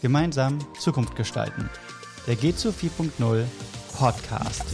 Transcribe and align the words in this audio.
Gemeinsam 0.00 0.58
Zukunft 0.78 1.16
gestalten. 1.16 1.68
Der 2.28 2.36
G2 2.36 2.72
4.0 2.72 3.44
Podcast. 3.98 4.64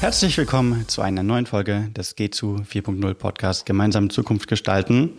Herzlich 0.00 0.36
willkommen 0.36 0.88
zu 0.88 1.00
einer 1.00 1.22
neuen 1.22 1.46
Folge 1.46 1.88
des 1.96 2.16
G2 2.16 2.66
4.0 2.66 3.14
Podcast 3.14 3.64
Gemeinsam 3.66 4.10
Zukunft 4.10 4.48
gestalten. 4.48 5.12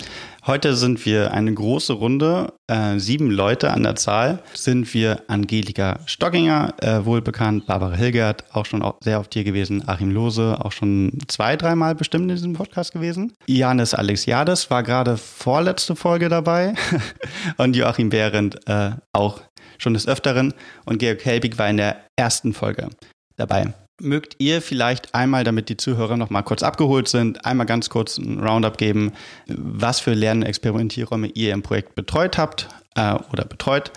Heute 0.46 0.76
sind 0.76 1.06
wir 1.06 1.32
eine 1.32 1.54
große 1.54 1.94
Runde, 1.94 2.52
äh, 2.68 3.00
sieben 3.00 3.32
Leute 3.32 3.72
an 3.72 3.84
der 3.84 3.96
Zahl. 3.96 4.44
Sind 4.54 4.94
wir 4.94 5.22
Angelika 5.28 6.02
Stockinger, 6.06 6.74
äh, 6.82 7.06
wohlbekannt, 7.06 7.66
Barbara 7.66 7.96
Hilgert, 7.96 8.44
auch 8.52 8.66
schon 8.66 8.84
sehr 9.00 9.22
oft 9.22 9.34
hier 9.34 9.46
gewesen, 9.46 9.88
Achim 9.88 10.12
Lose, 10.12 10.58
auch 10.60 10.74
schon 10.74 11.18
zwei, 11.30 11.56
dreimal 11.56 11.96
bestimmt 11.96 12.24
in 12.24 12.36
diesem 12.36 12.54
Podcast 12.54 12.92
gewesen. 12.92 13.32
Janis 13.48 13.94
Alexiades 13.94 14.70
war 14.70 14.84
gerade 14.84 15.16
vorletzte 15.16 15.96
Folge 15.96 16.28
dabei 16.28 16.74
und 17.58 17.78
Joachim 17.78 18.10
Behrendt 18.10 18.68
äh, 18.68 18.92
auch 19.14 19.40
schon 19.78 19.94
des 19.94 20.10
Öfteren 20.10 20.54
und 20.84 20.98
Georg 20.98 21.24
Helbig 21.24 21.58
war 21.58 21.70
in 21.70 21.78
der 21.78 22.04
ersten 22.18 22.54
Folge 22.54 22.90
dabei. 23.38 23.74
Mögt 24.02 24.36
ihr 24.40 24.62
vielleicht 24.62 25.14
einmal, 25.14 25.44
damit 25.44 25.70
die 25.70 25.78
Zuhörer 25.78 26.18
noch 26.18 26.30
mal 26.30 26.42
kurz 26.42 26.64
abgeholt 26.64 27.08
sind, 27.08 27.46
einmal 27.46 27.68
ganz 27.68 27.90
kurz 27.90 28.18
ein 28.18 28.40
Roundup 28.40 28.78
geben, 28.78 29.12
was 29.48 30.00
für 30.00 30.14
Lern- 30.14 30.40
und 30.40 30.48
Experimentierräume 30.48 31.28
ihr 31.28 31.54
im 31.54 31.62
Projekt 31.62 31.94
betreut 31.94 32.38
habt 32.38 32.70
äh, 32.96 33.16
oder 33.32 33.46
betreut 33.46 33.92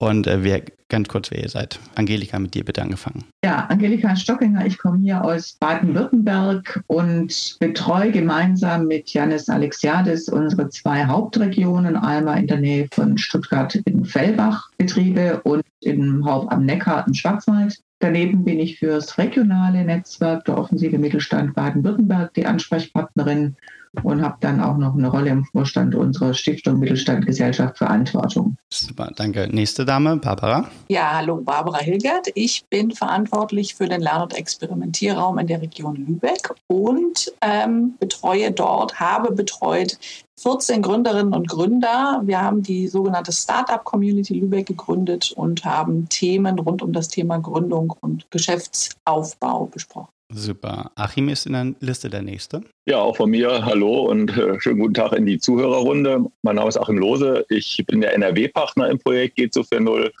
und 0.00 0.26
äh, 0.26 0.42
wer, 0.42 0.62
ganz 0.88 1.08
kurz, 1.08 1.30
wer 1.30 1.42
ihr 1.42 1.48
seid. 1.48 1.78
Angelika, 1.94 2.38
mit 2.38 2.54
dir 2.54 2.64
bitte 2.64 2.80
angefangen. 2.80 3.24
Ja, 3.44 3.66
Angelika 3.66 4.16
Stockinger, 4.16 4.64
ich 4.64 4.78
komme 4.78 4.98
hier 4.98 5.22
aus 5.22 5.52
Baden-Württemberg 5.60 6.82
und 6.86 7.56
betreue 7.60 8.10
gemeinsam 8.10 8.86
mit 8.86 9.12
Janis 9.12 9.48
Alexiadis 9.48 10.28
unsere 10.28 10.70
zwei 10.70 11.04
Hauptregionen, 11.04 11.96
einmal 11.96 12.38
in 12.38 12.46
der 12.46 12.60
Nähe 12.60 12.88
von 12.94 13.18
Stuttgart 13.18 13.74
in 13.74 14.04
Fellbach 14.04 14.70
Betriebe 14.78 15.40
und 15.42 15.64
im 15.80 16.24
Haupt 16.24 16.50
am 16.50 16.64
Neckar 16.64 17.06
im 17.06 17.12
Schwarzwald. 17.12 17.78
Daneben 18.00 18.44
bin 18.44 18.58
ich 18.58 18.78
fürs 18.78 19.18
regionale 19.18 19.84
Netzwerk 19.84 20.46
der 20.46 20.56
Offensive 20.56 20.98
Mittelstand 20.98 21.54
Baden-Württemberg 21.54 22.32
die 22.32 22.46
Ansprechpartnerin 22.46 23.56
und 24.02 24.22
habe 24.22 24.36
dann 24.40 24.60
auch 24.60 24.76
noch 24.76 24.94
eine 24.94 25.08
Rolle 25.08 25.30
im 25.30 25.44
Vorstand 25.44 25.94
unserer 25.94 26.34
Stiftung 26.34 26.78
Mittelstand 26.78 27.26
Gesellschaft 27.26 27.78
Verantwortung. 27.78 28.56
Super, 28.72 29.10
danke. 29.16 29.48
Nächste 29.50 29.84
Dame, 29.84 30.16
Barbara. 30.16 30.68
Ja, 30.88 31.16
hallo, 31.16 31.36
Barbara 31.36 31.78
Hilgert. 31.78 32.28
Ich 32.34 32.64
bin 32.70 32.92
verantwortlich 32.92 33.74
für 33.74 33.88
den 33.88 34.00
Lern- 34.00 34.22
und 34.22 34.34
Experimentierraum 34.34 35.38
in 35.38 35.46
der 35.46 35.60
Region 35.60 35.96
Lübeck 35.96 36.54
und 36.68 37.32
ähm, 37.42 37.94
betreue 37.98 38.52
dort, 38.52 39.00
habe 39.00 39.32
betreut 39.32 39.98
14 40.40 40.80
Gründerinnen 40.80 41.34
und 41.34 41.48
Gründer. 41.48 42.22
Wir 42.24 42.40
haben 42.40 42.62
die 42.62 42.88
sogenannte 42.88 43.32
Startup 43.32 43.84
Community 43.84 44.34
Lübeck 44.34 44.66
gegründet 44.66 45.32
und 45.36 45.64
haben 45.64 46.08
Themen 46.08 46.58
rund 46.58 46.80
um 46.80 46.92
das 46.92 47.08
Thema 47.08 47.38
Gründung 47.38 47.94
und 48.00 48.30
Geschäftsaufbau 48.30 49.66
besprochen. 49.66 50.08
Super. 50.32 50.92
Achim 50.94 51.28
ist 51.28 51.46
in 51.46 51.52
der 51.52 51.74
Liste 51.80 52.08
der 52.08 52.22
Nächste. 52.22 52.62
Ja, 52.86 52.98
auch 52.98 53.16
von 53.16 53.30
mir 53.30 53.64
hallo 53.64 54.06
und 54.06 54.36
äh, 54.36 54.60
schönen 54.60 54.78
guten 54.78 54.94
Tag 54.94 55.12
in 55.12 55.26
die 55.26 55.38
Zuhörerrunde. 55.38 56.24
Mein 56.42 56.56
Name 56.56 56.68
ist 56.68 56.76
Achim 56.76 56.98
Lose. 56.98 57.44
Ich 57.48 57.82
bin 57.86 58.00
der 58.00 58.14
NRW-Partner 58.14 58.88
im 58.90 58.98
Projekt 58.98 59.36
Geht 59.36 59.54
so 59.54 59.64
für 59.64 59.80
Null 59.80 60.12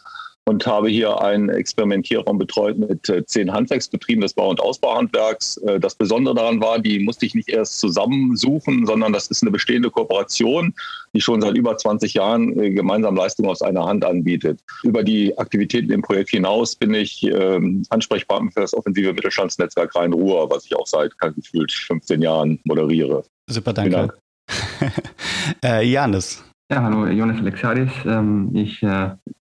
und 0.46 0.66
habe 0.66 0.88
hier 0.88 1.20
einen 1.20 1.48
Experimentierraum 1.48 2.38
betreut 2.38 2.78
mit 2.78 3.08
äh, 3.08 3.24
zehn 3.24 3.52
Handwerksbetrieben 3.52 4.20
des 4.22 4.34
Bau- 4.34 4.50
und 4.50 4.60
Ausbauhandwerks. 4.60 5.58
Äh, 5.58 5.78
das 5.78 5.94
Besondere 5.94 6.34
daran 6.34 6.60
war, 6.60 6.78
die 6.78 6.98
musste 6.98 7.26
ich 7.26 7.34
nicht 7.34 7.48
erst 7.48 7.78
zusammensuchen, 7.78 8.86
sondern 8.86 9.12
das 9.12 9.28
ist 9.28 9.42
eine 9.42 9.50
bestehende 9.50 9.90
Kooperation, 9.90 10.74
die 11.14 11.20
schon 11.20 11.40
seit 11.40 11.56
über 11.56 11.76
20 11.76 12.14
Jahren 12.14 12.58
äh, 12.58 12.70
gemeinsam 12.70 13.16
Leistungen 13.16 13.48
aus 13.48 13.62
einer 13.62 13.84
Hand 13.84 14.04
anbietet. 14.04 14.60
Über 14.82 15.02
die 15.02 15.36
Aktivitäten 15.38 15.92
im 15.92 16.02
Projekt 16.02 16.30
hinaus 16.30 16.74
bin 16.74 16.94
ich 16.94 17.22
ähm, 17.22 17.84
Ansprechpartner 17.90 18.50
für 18.50 18.60
das 18.60 18.74
offensive 18.74 19.12
Mittelstandsnetzwerk 19.12 19.94
Rhein-Ruhr, 19.94 20.50
was 20.50 20.64
ich 20.64 20.74
auch 20.74 20.86
seit 20.86 21.16
gefühlt 21.18 21.72
15 21.72 22.22
Jahren 22.22 22.58
moderiere. 22.64 23.22
Super, 23.48 23.72
danke. 23.72 24.14
äh, 25.64 25.84
Janis. 25.84 26.42
Ja, 26.70 26.82
hallo, 26.82 27.06
Jonas 27.06 27.38
Alexadis. 27.38 27.90
Ähm, 28.04 28.50
ich 28.54 28.82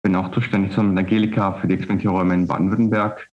bin 0.09 0.15
auch 0.15 0.31
zuständig 0.31 0.71
zusammen 0.71 0.95
mit 0.95 1.05
Angelika 1.05 1.53
für 1.53 1.67
die 1.67 1.75
Experimentierräume 1.75 2.33
in 2.33 2.47
Baden-Württemberg. 2.47 3.29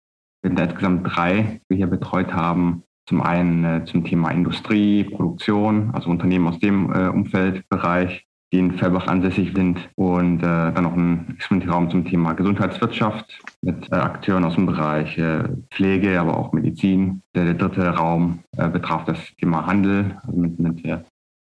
Wir 0.42 0.52
sind 0.52 0.58
insgesamt 0.58 1.06
drei, 1.06 1.60
die 1.66 1.70
wir 1.70 1.78
hier 1.78 1.88
betreut 1.88 2.34
haben. 2.34 2.84
Zum 3.10 3.22
einen 3.22 3.66
äh, 3.66 3.84
zum 3.84 4.06
Thema 4.06 4.30
Industrie, 4.30 5.04
Produktion, 5.04 5.92
also 5.92 6.10
Unternehmen 6.10 6.48
aus 6.48 6.60
dem 6.60 6.90
äh, 6.94 7.10
Umfeldbereich, 7.10 8.26
die 8.54 8.60
in 8.60 8.78
Fellbach 8.78 9.08
ansässig 9.08 9.52
sind. 9.54 9.90
Und 9.96 10.40
äh, 10.40 10.72
dann 10.72 10.84
noch 10.84 10.96
ein 10.96 11.34
Experimentierraum 11.36 11.90
zum 11.90 12.06
Thema 12.06 12.32
Gesundheitswirtschaft 12.36 13.42
mit 13.62 13.92
äh, 13.92 13.96
Akteuren 13.96 14.46
aus 14.46 14.56
dem 14.56 14.66
Bereich 14.66 15.18
äh, 15.18 15.50
Pflege, 15.72 16.22
aber 16.22 16.38
auch 16.38 16.54
Medizin. 16.54 17.22
Der, 17.36 17.44
der 17.44 17.56
dritte 17.56 17.86
Raum 17.90 18.46
äh, 18.56 18.70
betraf 18.70 19.04
das 19.04 19.20
Thema 19.36 19.66
Handel, 19.66 20.18
also 20.24 20.40
mit, 20.40 20.58
mit 20.58 20.82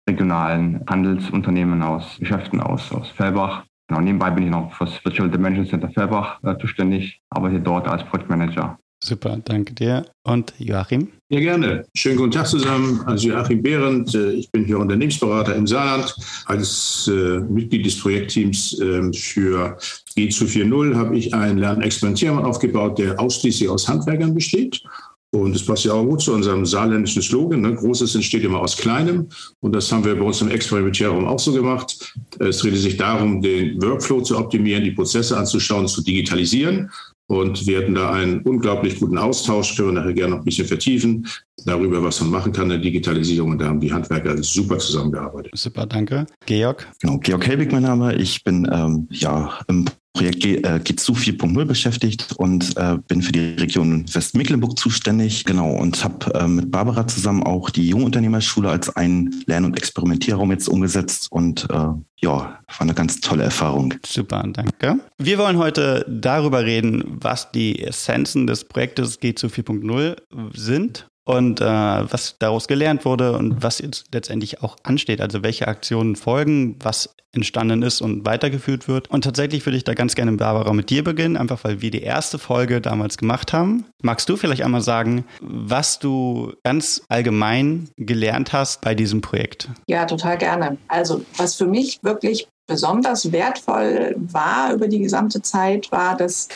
regionalen 0.09 0.84
Handelsunternehmen 0.90 1.84
aus 1.84 2.17
Geschäften 2.17 2.61
aus, 2.61 2.91
aus 2.91 3.09
Fellbach. 3.09 3.69
Genau, 3.89 4.01
nebenbei 4.01 4.29
bin 4.29 4.44
ich 4.44 4.51
noch 4.51 4.72
für 4.73 4.85
das 4.85 5.03
Virtual 5.03 5.29
Dimension 5.31 5.66
Center 5.66 5.89
Fellbach 5.89 6.39
äh, 6.44 6.55
zuständig, 6.59 7.19
arbeite 7.31 7.59
dort 7.59 7.88
als 7.88 8.03
Projektmanager. 8.03 8.77
Super, 9.01 9.39
danke 9.44 9.73
dir. 9.73 10.05
Und 10.23 10.53
Joachim? 10.59 11.07
Ja, 11.29 11.39
gerne. 11.39 11.85
Schönen 11.95 12.17
guten 12.17 12.31
Tag 12.31 12.47
zusammen. 12.47 13.01
Also 13.05 13.29
Joachim 13.29 13.63
Behrendt. 13.63 14.13
Äh, 14.13 14.31
ich 14.33 14.51
bin 14.51 14.66
hier 14.66 14.78
Unternehmensberater 14.78 15.55
im 15.55 15.66
Saarland. 15.66 16.13
Als 16.45 17.09
äh, 17.11 17.39
Mitglied 17.39 17.85
des 17.85 17.99
Projektteams 17.99 18.79
äh, 18.79 19.11
für 19.13 19.78
G2 20.16 20.44
4.0 20.44 20.95
habe 20.95 21.17
ich 21.17 21.33
einen 21.33 21.57
Lernexperimentierraum 21.57 22.45
aufgebaut, 22.45 22.99
der 22.99 23.19
ausschließlich 23.19 23.69
aus 23.69 23.88
Handwerkern 23.88 24.35
besteht. 24.35 24.83
Und 25.31 25.53
das 25.53 25.63
passt 25.63 25.85
ja 25.85 25.94
auch 25.94 26.06
gut 26.06 26.22
zu 26.22 26.34
unserem 26.34 26.66
saarländischen 26.66 27.22
Slogan. 27.22 27.62
Ne? 27.62 27.75
Großes 27.75 28.16
entsteht 28.16 28.44
immer 28.44 28.59
aus 28.59 28.75
Kleinem. 28.75 29.28
Und 29.59 29.73
das 29.73 29.91
haben 29.91 30.03
wir 30.03 30.16
bei 30.16 30.25
uns 30.25 30.41
im 30.41 30.50
Experimentierraum 30.50 31.25
auch 31.28 31.40
so 31.40 31.53
gemacht. 31.53 32.16
Es 32.40 32.59
dreht 32.59 32.75
sich 32.75 32.97
darum, 32.97 33.41
den 33.41 33.79
Workflow 33.81 34.22
zu 34.22 34.38
optimieren, 34.38 34.84
die 34.84 34.91
Prozesse 34.91 35.38
anzuschauen, 35.38 35.88
zu 35.88 36.01
digitalisieren. 36.03 36.90
Und 37.28 37.67
wir 37.67 37.78
hatten 37.78 37.94
da 37.94 38.12
einen 38.12 38.41
unglaublich 38.41 39.00
guten 39.00 39.19
Austausch, 39.19 39.75
können 39.75 39.90
wir 39.90 40.01
nachher 40.01 40.13
gerne 40.13 40.31
noch 40.31 40.40
ein 40.40 40.45
bisschen 40.45 40.66
vertiefen, 40.66 41.28
darüber, 41.63 42.03
was 42.03 42.19
man 42.22 42.31
machen 42.31 42.51
kann 42.51 42.63
in 42.63 42.69
der 42.69 42.79
Digitalisierung. 42.79 43.51
Und 43.51 43.61
da 43.61 43.67
haben 43.67 43.79
die 43.79 43.94
Handwerker 43.94 44.41
super 44.41 44.79
zusammengearbeitet. 44.79 45.51
Super, 45.56 45.85
danke. 45.85 46.25
Georg? 46.47 46.88
Genau, 47.01 47.19
Georg 47.19 47.46
Helbig 47.46 47.72
mein 47.72 47.84
Name. 47.84 48.16
Ich 48.16 48.44
bin 48.44 48.67
ähm, 48.73 49.07
ja 49.11 49.59
im 49.67 49.85
Projekt 50.19 50.41
G, 50.41 50.56
äh, 50.56 50.81
G2 50.84 51.38
4.0 51.38 51.63
beschäftigt 51.63 52.34
und 52.35 52.75
äh, 52.75 52.97
bin 53.07 53.22
für 53.22 53.31
die 53.31 53.56
Region 53.57 54.03
Westmecklenburg 54.13 54.78
zuständig. 54.78 55.46
Genau, 55.46 55.72
und 55.72 56.03
habe 56.03 56.34
äh, 56.34 56.46
mit 56.46 56.69
Barbara 56.72 57.07
zusammen 57.07 57.41
auch 57.44 57.69
die 57.69 57.88
Jungunternehmerschule 57.88 58.69
als 58.69 58.94
einen 58.97 59.44
Lern- 59.46 59.63
und 59.63 59.78
Experimentierraum 59.78 60.52
jetzt 60.52 60.68
umgesetzt 60.68 61.28
und 61.31 61.69
äh, 61.69 61.74
ja, 61.74 62.02
war 62.22 62.59
eine 62.79 62.94
ganz 62.94 63.22
tolle 63.22 63.44
Erfahrung. 63.46 63.94
Super, 64.06 64.44
danke. 64.52 65.00
Wir 65.18 65.38
wollen 65.38 65.58
heute 65.58 66.06
darüber 66.09 66.66
reden, 66.66 67.02
was 67.22 67.52
die 67.52 67.81
Essenzen 67.81 68.46
des 68.46 68.66
Projektes 68.66 69.22
G2 69.22 69.46
4.0 69.47 70.18
sind 70.53 71.08
und 71.29 71.62
äh, 71.62 71.66
was 71.66 72.38
daraus 72.40 72.67
gelernt 72.67 73.06
wurde 73.06 73.34
und 73.38 73.62
was 73.62 73.78
jetzt 73.78 74.07
letztendlich 74.12 74.63
auch 74.63 74.78
ansteht. 74.81 75.22
Also 75.22 75.44
welche 75.44 75.67
Aktionen 75.67 76.16
folgen, 76.16 76.78
was 76.79 77.16
entstanden 77.34 77.84
ist 77.84 78.01
und 78.01 78.25
weitergeführt 78.25 78.88
wird. 78.88 79.12
Und 79.12 79.25
tatsächlich 79.25 79.63
würde 79.63 79.78
ich 79.78 79.84
da 79.84 79.94
ganz 79.94 80.16
gerne, 80.16 80.31
Barbara, 80.31 80.73
mit 80.73 80.90
dir 80.90 81.03
beginnen, 81.03 81.38
einfach 81.38 81.63
weil 81.63 81.81
wir 81.81 81.91
die 81.91 82.01
erste 82.01 82.40
Folge 82.40 82.81
damals 82.81 83.19
gemacht 83.19 83.53
haben. 83.53 83.85
Magst 84.01 84.28
du 84.28 84.38
vielleicht 84.38 84.63
einmal 84.63 84.81
sagen, 84.81 85.23
was 85.40 86.00
du 86.00 86.53
ganz 86.63 87.03
allgemein 87.09 87.90
gelernt 87.97 88.52
hast 88.52 88.81
bei 88.81 88.96
diesem 88.96 89.22
Projekt? 89.22 89.70
Ja, 89.87 90.05
total 90.05 90.40
gerne. 90.40 90.78
Also 90.87 91.23
was 91.37 91.53
für 91.53 91.67
mich 91.67 91.99
wirklich 92.02 92.47
besonders 92.66 93.31
wertvoll 93.31 94.16
war 94.17 94.73
über 94.73 94.87
die 94.87 94.99
gesamte 94.99 95.43
Zeit, 95.43 95.91
war, 95.91 96.17
dass 96.17 96.47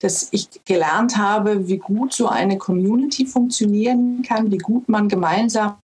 dass 0.00 0.28
ich 0.30 0.48
gelernt 0.64 1.16
habe, 1.16 1.68
wie 1.68 1.78
gut 1.78 2.12
so 2.12 2.28
eine 2.28 2.58
Community 2.58 3.26
funktionieren 3.26 4.22
kann, 4.22 4.50
wie 4.50 4.58
gut 4.58 4.88
man 4.88 5.08
gemeinsam 5.08 5.76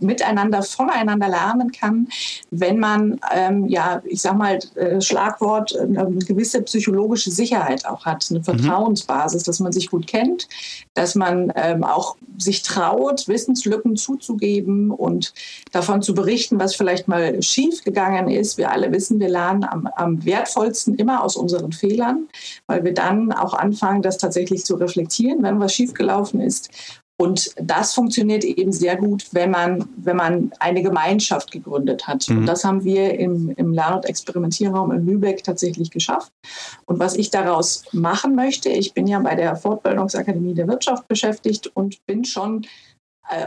miteinander, 0.00 0.62
voneinander 0.62 1.28
lernen 1.28 1.72
kann, 1.72 2.08
wenn 2.50 2.78
man, 2.78 3.20
ähm, 3.32 3.68
ja, 3.68 4.02
ich 4.04 4.20
sag 4.22 4.36
mal, 4.36 4.58
äh, 4.74 5.00
Schlagwort, 5.00 5.76
eine 5.76 6.18
gewisse 6.18 6.62
psychologische 6.62 7.30
Sicherheit 7.30 7.86
auch 7.86 8.04
hat, 8.04 8.26
eine 8.30 8.42
Vertrauensbasis, 8.42 9.42
dass 9.44 9.60
man 9.60 9.72
sich 9.72 9.90
gut 9.90 10.06
kennt, 10.06 10.48
dass 10.94 11.14
man 11.14 11.52
ähm, 11.56 11.84
auch 11.84 12.16
sich 12.38 12.62
traut, 12.62 13.28
Wissenslücken 13.28 13.96
zuzugeben 13.96 14.90
und 14.90 15.32
davon 15.70 16.02
zu 16.02 16.14
berichten, 16.14 16.58
was 16.58 16.74
vielleicht 16.74 17.08
mal 17.08 17.40
schief 17.42 17.84
gegangen 17.84 18.28
ist. 18.28 18.58
Wir 18.58 18.70
alle 18.70 18.90
wissen, 18.92 19.20
wir 19.20 19.28
lernen 19.28 19.64
am, 19.64 19.86
am 19.96 20.24
wertvollsten 20.24 20.94
immer 20.96 21.22
aus 21.22 21.36
unseren 21.36 21.72
Fehlern, 21.72 22.28
weil 22.66 22.84
wir 22.84 22.94
dann 22.94 23.31
auch 23.32 23.54
anfangen, 23.54 24.02
das 24.02 24.18
tatsächlich 24.18 24.64
zu 24.64 24.76
reflektieren, 24.76 25.42
wenn 25.42 25.60
was 25.60 25.74
schiefgelaufen 25.74 26.40
ist 26.40 26.70
Und 27.22 27.54
das 27.54 27.94
funktioniert 27.94 28.42
eben 28.42 28.72
sehr 28.72 28.96
gut, 28.96 29.26
wenn 29.30 29.52
man, 29.52 29.88
wenn 29.96 30.16
man 30.16 30.50
eine 30.58 30.82
Gemeinschaft 30.82 31.52
gegründet 31.52 32.08
hat. 32.08 32.28
Mhm. 32.28 32.38
Und 32.38 32.46
das 32.46 32.64
haben 32.64 32.82
wir 32.82 33.16
im, 33.16 33.50
im 33.56 33.72
Lern- 33.72 33.94
und 33.94 34.06
Experimentierraum 34.06 34.90
in 34.90 35.06
Lübeck 35.06 35.44
tatsächlich 35.44 35.90
geschafft. 35.90 36.32
Und 36.84 36.98
was 36.98 37.14
ich 37.14 37.30
daraus 37.30 37.84
machen 37.92 38.34
möchte, 38.34 38.70
ich 38.70 38.92
bin 38.92 39.06
ja 39.06 39.20
bei 39.20 39.36
der 39.36 39.54
Fortbildungsakademie 39.54 40.54
der 40.54 40.66
Wirtschaft 40.66 41.06
beschäftigt 41.06 41.70
und 41.74 42.04
bin 42.06 42.24
schon 42.24 42.66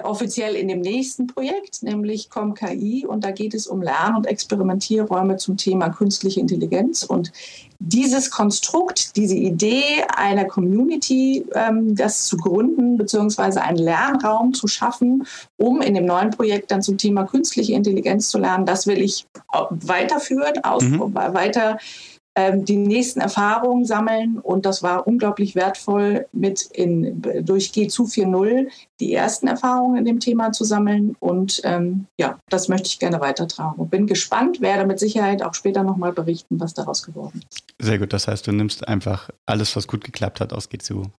offiziell 0.04 0.56
in 0.56 0.68
dem 0.68 0.82
nächsten 0.82 1.28
Projekt, 1.28 1.84
nämlich 1.84 2.30
ComKI. 2.30 3.06
Und 3.06 3.24
da 3.24 3.32
geht 3.32 3.54
es 3.54 3.68
um 3.68 3.82
Lern- 3.82 4.16
und 4.16 4.26
Experimentierräume 4.26 5.38
zum 5.38 5.58
Thema 5.58 5.90
künstliche 5.90 6.40
Intelligenz. 6.40 7.04
Und 7.04 7.32
dieses 7.80 8.32
Konstrukt, 8.32 9.16
diese 9.16 9.36
Idee 9.36 10.04
einer 10.16 10.46
Community, 10.46 11.46
ähm, 11.54 11.96
das 11.96 12.26
zu 12.26 12.38
gründen, 12.38 12.98
beziehungsweise 12.98 13.62
einen 13.62 13.78
Lernraum 13.78 14.54
zu 14.54 14.68
schaffen, 14.68 15.28
um 15.58 15.82
in 15.82 15.94
dem 15.94 16.06
neuen 16.06 16.32
Projekt 16.32 16.72
dann 16.72 16.82
zum 16.82 16.98
Thema 16.98 17.26
künstliche 17.26 17.74
Intelligenz 17.74 18.30
zu 18.30 18.40
lernen, 18.40 18.66
das 18.66 18.88
will 18.88 19.02
ich 19.02 19.28
weiterführen, 19.70 20.64
aus, 20.64 20.84
mhm. 20.84 21.14
weiter 21.14 21.78
die 22.38 22.78
nächsten 22.78 23.22
Erfahrungen 23.22 23.86
sammeln. 23.86 24.40
Und 24.40 24.66
das 24.66 24.84
war 24.84 25.08
unglaublich 25.08 25.56
wertvoll, 25.56 26.28
mit 26.34 26.64
in, 26.74 27.22
durch 27.22 27.72
G2 27.72 28.26
4.0 28.26 28.68
die 29.00 29.14
ersten 29.14 29.48
Erfahrungen 29.48 29.98
in 29.98 30.06
dem 30.06 30.20
Thema 30.20 30.52
zu 30.52 30.64
sammeln. 30.64 31.16
Und 31.20 31.62
ähm, 31.64 32.08
ja, 32.20 32.40
das 32.50 32.68
möchte 32.68 32.88
ich 32.88 33.00
gerne 33.00 33.22
weitertragen. 33.22 33.80
Und 33.80 33.90
bin 33.90 34.08
gespannt, 34.08 34.62
werde 34.62 34.86
mit 34.86 35.00
Sicherheit 35.00 35.44
auch 35.44 35.54
später 35.54 35.84
nochmal 35.84 36.12
berichten, 36.12 36.60
was 36.60 36.74
daraus 36.74 37.04
geworden 37.04 37.42
ist. 37.50 37.64
Sehr 37.80 38.00
gut. 38.00 38.14
Das 38.14 38.28
heißt, 38.28 38.46
du 38.48 38.52
nimmst 38.52 38.88
einfach 38.88 39.30
alles, 39.46 39.76
was 39.76 39.88
gut 39.88 40.04
geklappt 40.04 40.42
hat, 40.42 40.54
aus 40.54 40.70
G2 40.70 41.10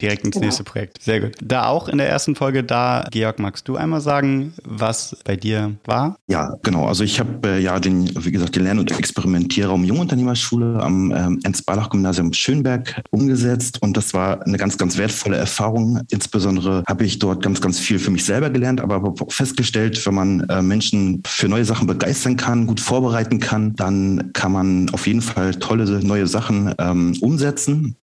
Direkt 0.00 0.24
ins 0.24 0.34
genau. 0.34 0.46
nächste 0.46 0.62
Projekt. 0.62 1.02
Sehr 1.02 1.20
gut. 1.20 1.32
Da 1.42 1.66
auch 1.66 1.88
in 1.88 1.98
der 1.98 2.08
ersten 2.08 2.36
Folge, 2.36 2.62
da, 2.62 3.04
Georg, 3.10 3.40
magst 3.40 3.66
du 3.66 3.76
einmal 3.76 4.00
sagen, 4.00 4.54
was 4.64 5.16
bei 5.24 5.34
dir 5.34 5.74
war? 5.86 6.16
Ja, 6.28 6.54
genau. 6.62 6.86
Also 6.86 7.02
ich 7.02 7.18
habe 7.18 7.48
äh, 7.48 7.58
ja 7.60 7.80
den, 7.80 8.08
wie 8.24 8.30
gesagt, 8.30 8.54
den 8.54 8.62
Lern- 8.62 8.78
und 8.78 8.96
Experimentierraum 8.96 9.82
Jungunternehmerschule 9.82 10.80
am 10.80 11.10
ähm, 11.10 11.40
Ernst-Barlach-Gymnasium 11.42 12.32
Schönberg 12.32 13.02
umgesetzt 13.10 13.82
und 13.82 13.96
das 13.96 14.14
war 14.14 14.46
eine 14.46 14.56
ganz, 14.56 14.78
ganz 14.78 14.98
wertvolle 14.98 15.36
Erfahrung. 15.36 16.00
Insbesondere 16.10 16.84
habe 16.86 17.04
ich 17.04 17.18
dort 17.18 17.42
ganz, 17.42 17.60
ganz 17.60 17.80
viel 17.80 17.98
für 17.98 18.12
mich 18.12 18.24
selber 18.24 18.50
gelernt, 18.50 18.80
aber 18.80 19.02
auch 19.02 19.32
festgestellt, 19.32 20.04
wenn 20.06 20.14
man 20.14 20.40
äh, 20.48 20.62
Menschen 20.62 21.22
für 21.26 21.48
neue 21.48 21.64
Sachen 21.64 21.88
begeistern 21.88 22.36
kann, 22.36 22.68
gut 22.68 22.78
vorbereiten 22.78 23.40
kann, 23.40 23.74
dann 23.74 24.30
kann 24.32 24.52
man 24.52 24.90
auf 24.90 25.08
jeden 25.08 25.22
Fall 25.22 25.54
tolle 25.56 26.04
neue 26.04 26.28
Sachen 26.28 26.72
ähm, 26.78 27.16
umsetzen. 27.20 27.96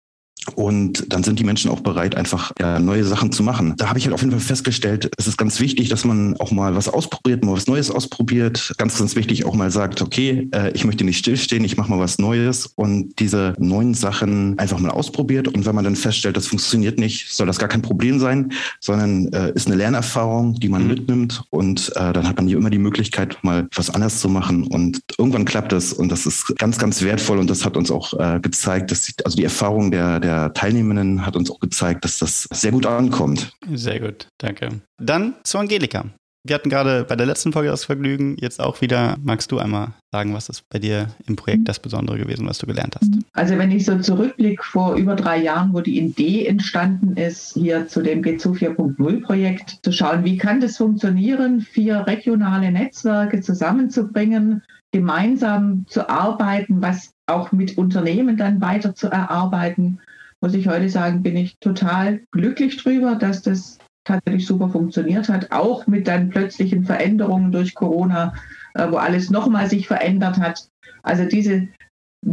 Und 0.55 1.13
dann 1.13 1.23
sind 1.23 1.39
die 1.39 1.45
Menschen 1.45 1.71
auch 1.71 1.81
bereit, 1.81 2.15
einfach 2.15 2.53
ja, 2.61 2.79
neue 2.79 3.05
Sachen 3.05 3.33
zu 3.33 3.43
machen. 3.43 3.75
Da 3.77 3.89
habe 3.89 3.99
ich 3.99 4.05
halt 4.05 4.15
auf 4.15 4.21
jeden 4.21 4.33
Fall 4.33 4.41
festgestellt, 4.41 5.11
es 5.17 5.27
ist 5.27 5.39
ganz 5.39 5.61
wichtig, 5.61 5.89
dass 5.89 6.05
man 6.05 6.37
auch 6.39 6.51
mal 6.51 6.77
was 6.77 6.89
ausprobiert, 6.89 7.45
mal 7.45 7.53
was 7.53 7.67
Neues 7.67 7.91
ausprobiert. 7.91 8.75
Ganz, 8.79 8.99
ganz 8.99 9.17
wichtig 9.17 9.45
auch 9.45 9.55
mal 9.55 9.71
sagt, 9.71 10.03
okay, 10.03 10.49
äh, 10.53 10.71
ich 10.73 10.85
möchte 10.85 11.05
nicht 11.05 11.19
stillstehen, 11.19 11.65
ich 11.65 11.77
mache 11.77 11.91
mal 11.91 11.99
was 11.99 12.19
Neues 12.19 12.67
und 12.77 13.19
diese 13.19 13.55
neuen 13.59 13.95
Sachen 13.95 14.59
einfach 14.59 14.79
mal 14.79 14.91
ausprobiert. 14.91 15.49
Und 15.49 15.67
wenn 15.67 15.75
man 15.75 15.85
dann 15.85 15.97
feststellt, 15.97 16.37
das 16.37 16.47
funktioniert 16.47 16.99
nicht, 16.99 17.33
soll 17.33 17.47
das 17.47 17.59
gar 17.59 17.69
kein 17.69 17.83
Problem 17.83 18.19
sein, 18.19 18.53
sondern 18.81 19.33
äh, 19.33 19.53
ist 19.55 19.67
eine 19.67 19.77
Lernerfahrung, 19.77 20.55
die 20.55 20.69
man 20.69 20.83
mhm. 20.83 20.89
mitnimmt. 20.89 21.43
Und 21.51 21.91
äh, 21.97 22.13
dann 22.13 22.29
hat 22.29 22.37
man 22.37 22.47
hier 22.47 22.59
immer 22.59 22.71
die 22.71 22.79
Möglichkeit, 22.79 23.39
mal 23.43 23.67
was 23.75 23.91
anders 23.91 24.21
zu 24.21 24.29
machen. 24.29 24.67
Und 24.67 25.01
irgendwann 25.19 25.45
klappt 25.45 25.73
es. 25.73 25.93
Und 25.93 26.11
das 26.11 26.27
ist 26.27 26.57
ganz, 26.59 26.79
ganz 26.79 27.03
wertvoll. 27.03 27.39
Und 27.39 27.49
das 27.51 27.65
hat 27.65 27.77
uns 27.77 27.91
auch 27.91 28.13
äh, 28.19 28.41
gezeigt, 28.41 28.91
dass 28.91 29.03
die, 29.03 29.13
also 29.25 29.37
die 29.37 29.45
Erfahrung 29.45 29.91
der, 29.91 30.21
der 30.21 30.34
der 30.35 30.53
Teilnehmenden 30.53 31.25
hat 31.25 31.37
uns 31.37 31.51
auch 31.51 31.61
gezeigt, 31.61 32.05
dass 32.05 32.19
das 32.19 32.49
sehr 32.53 32.73
gut 32.73 32.87
ankommt. 32.87 33.53
Sehr 33.73 34.01
gut, 34.01 34.29
danke. 34.39 34.69
Dann 35.01 35.35
zu 35.45 35.59
Angelika. 35.59 36.07
Wir 36.47 36.57
hatten 36.57 36.69
gerade 36.69 37.05
bei 37.05 37.17
der 37.17 37.25
letzten 37.25 37.55
Folge 37.55 37.71
das 37.71 37.85
Vergnügen, 37.85 38.37
jetzt 38.39 38.61
auch 38.61 38.83
wieder. 38.83 39.17
Magst 39.23 39.51
du 39.51 39.59
einmal 39.59 39.95
sagen, 40.13 40.35
was 40.35 40.51
ist 40.51 40.69
bei 40.69 40.79
dir 40.79 41.09
im 41.27 41.37
Projekt 41.37 41.69
das 41.69 41.79
Besondere 41.79 42.19
gewesen, 42.19 42.47
was 42.47 42.59
du 42.59 42.67
gelernt 42.67 42.97
hast? 43.01 43.11
Also 43.33 43.57
wenn 43.57 43.71
ich 43.71 43.87
so 43.87 43.99
zurückblicke 43.99 44.63
vor 44.63 44.97
über 44.97 45.15
drei 45.15 45.43
Jahren, 45.43 45.73
wo 45.73 45.81
die 45.81 45.99
Idee 45.99 46.45
entstanden 46.47 47.17
ist, 47.17 47.55
hier 47.55 47.89
zu 47.89 48.03
dem 48.03 48.21
G2 48.23 48.77
4.0 48.77 49.23
Projekt, 49.23 49.79
zu 49.83 49.91
schauen, 49.91 50.25
wie 50.25 50.37
kann 50.37 50.61
das 50.61 50.77
funktionieren, 50.77 51.63
vier 51.63 52.07
regionale 52.07 52.71
Netzwerke 52.71 53.41
zusammenzubringen, 53.41 54.63
gemeinsam 54.93 55.87
zu 55.89 56.11
arbeiten, 56.11 56.83
was 56.83 57.13
auch 57.27 57.53
mit 57.53 57.79
Unternehmen 57.79 58.37
dann 58.37 58.61
weiter 58.61 58.95
zu 58.95 59.07
erarbeiten 59.07 59.99
muss 60.45 60.53
ich 60.53 60.69
heute 60.69 60.91
sagen, 60.91 61.23
bin 61.23 61.39
ich 61.39 61.57
total 61.61 62.21
glücklich 62.31 62.77
drüber, 62.77 63.15
dass 63.15 63.41
das 63.41 63.79
tatsächlich 64.07 64.45
super 64.45 64.69
funktioniert 64.69 65.31
hat, 65.31 65.51
auch 65.53 65.87
mit 65.87 66.07
dann 66.07 66.29
plötzlichen 66.29 66.85
Veränderungen 66.85 67.51
durch 67.51 67.75
Corona, 67.75 68.35
äh, 68.75 68.87
wo 68.91 68.97
alles 68.97 69.31
nochmal 69.31 69.71
sich 69.71 69.87
verändert 69.87 70.39
hat. 70.39 70.69
Also 71.03 71.25
diese 71.25 71.67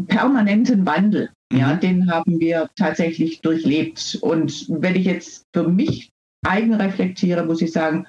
permanenten 0.07 0.85
Wandel, 0.85 1.29
mhm. 1.53 1.57
ja, 1.57 1.75
den 1.75 2.11
haben 2.11 2.37
wir 2.37 2.69
tatsächlich 2.75 3.39
durchlebt. 3.39 4.19
Und 4.21 4.65
wenn 4.67 4.97
ich 4.97 5.05
jetzt 5.05 5.45
für 5.55 5.69
mich 5.69 6.09
eigen 6.45 6.73
reflektiere, 6.73 7.45
muss 7.45 7.61
ich 7.61 7.71
sagen, 7.71 8.07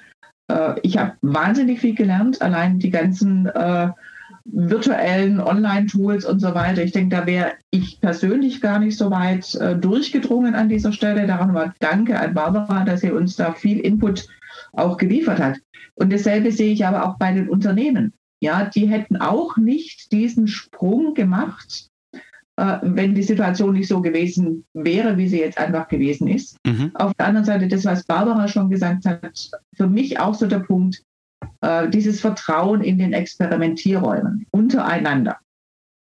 äh, 0.51 0.77
ich 0.81 0.97
habe 0.97 1.13
wahnsinnig 1.21 1.79
viel 1.79 1.95
gelernt, 1.95 2.41
allein 2.41 2.77
die 2.77 2.89
ganzen 2.89 3.45
äh, 3.45 3.89
virtuellen 4.45 5.39
Online-Tools 5.39 6.25
und 6.25 6.39
so 6.39 6.53
weiter. 6.53 6.83
Ich 6.83 6.91
denke, 6.91 7.15
da 7.15 7.25
wäre 7.25 7.53
ich 7.71 8.01
persönlich 8.01 8.61
gar 8.61 8.79
nicht 8.79 8.97
so 8.97 9.09
weit 9.09 9.55
äh, 9.55 9.75
durchgedrungen 9.75 10.55
an 10.55 10.69
dieser 10.69 10.91
Stelle. 10.91 11.27
Daran 11.27 11.53
mal 11.53 11.73
danke 11.79 12.19
an 12.19 12.33
Barbara, 12.33 12.83
dass 12.83 13.01
sie 13.01 13.11
uns 13.11 13.35
da 13.35 13.53
viel 13.53 13.79
Input 13.79 14.27
auch 14.73 14.97
geliefert 14.97 15.39
hat. 15.39 15.57
Und 15.95 16.11
dasselbe 16.11 16.51
sehe 16.51 16.73
ich 16.73 16.85
aber 16.85 17.07
auch 17.07 17.17
bei 17.17 17.31
den 17.31 17.49
Unternehmen. 17.49 18.13
Ja, 18.41 18.65
die 18.65 18.87
hätten 18.87 19.17
auch 19.17 19.55
nicht 19.55 20.11
diesen 20.11 20.47
Sprung 20.47 21.13
gemacht, 21.13 21.89
äh, 22.57 22.79
wenn 22.81 23.15
die 23.15 23.23
Situation 23.23 23.73
nicht 23.73 23.87
so 23.87 24.01
gewesen 24.01 24.65
wäre, 24.73 25.17
wie 25.17 25.29
sie 25.29 25.39
jetzt 25.39 25.57
einfach 25.57 25.87
gewesen 25.87 26.27
ist. 26.27 26.57
Mhm. 26.65 26.91
Auf 26.95 27.13
der 27.13 27.27
anderen 27.27 27.45
Seite, 27.45 27.67
das, 27.69 27.85
was 27.85 28.03
Barbara 28.03 28.47
schon 28.49 28.69
gesagt 28.69 29.05
hat, 29.05 29.51
für 29.75 29.87
mich 29.87 30.19
auch 30.19 30.33
so 30.33 30.47
der 30.47 30.59
Punkt, 30.59 31.01
äh, 31.61 31.89
dieses 31.89 32.21
Vertrauen 32.21 32.81
in 32.81 32.97
den 32.97 33.13
Experimentierräumen 33.13 34.45
untereinander. 34.51 35.37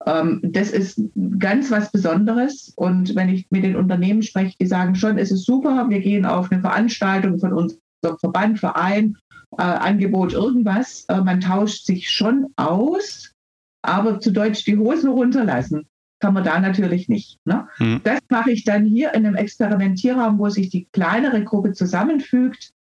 Ähm, 0.05 0.39
das 0.43 0.71
ist 0.71 1.01
ganz 1.39 1.71
was 1.71 1.91
Besonderes. 1.91 2.73
Und 2.75 3.15
wenn 3.15 3.29
ich 3.29 3.47
mit 3.49 3.63
den 3.63 3.75
Unternehmen 3.75 4.21
spreche, 4.21 4.55
die 4.59 4.67
sagen 4.67 4.95
schon, 4.95 5.17
es 5.17 5.31
ist 5.31 5.45
super, 5.45 5.89
wir 5.89 5.99
gehen 5.99 6.25
auf 6.25 6.51
eine 6.51 6.61
Veranstaltung 6.61 7.39
von 7.39 7.53
unserem 7.53 8.17
Verband, 8.19 8.59
Verein, 8.59 9.17
äh, 9.57 9.63
Angebot, 9.63 10.33
irgendwas. 10.33 11.05
Äh, 11.09 11.21
man 11.21 11.41
tauscht 11.41 11.85
sich 11.85 12.09
schon 12.09 12.47
aus, 12.55 13.33
aber 13.81 14.19
zu 14.19 14.31
Deutsch 14.31 14.63
die 14.65 14.77
Hosen 14.77 15.09
runterlassen 15.09 15.85
kann 16.19 16.33
man 16.33 16.43
da 16.43 16.59
natürlich 16.59 17.07
nicht. 17.07 17.39
Ne? 17.45 17.67
Hm. 17.77 18.01
Das 18.03 18.19
mache 18.29 18.51
ich 18.51 18.65
dann 18.65 18.85
hier 18.85 19.13
in 19.13 19.25
einem 19.25 19.35
Experimentierraum, 19.35 20.37
wo 20.37 20.49
sich 20.49 20.69
die 20.69 20.85
kleinere 20.91 21.43
Gruppe 21.43 21.71
zusammenfügt 21.71 22.71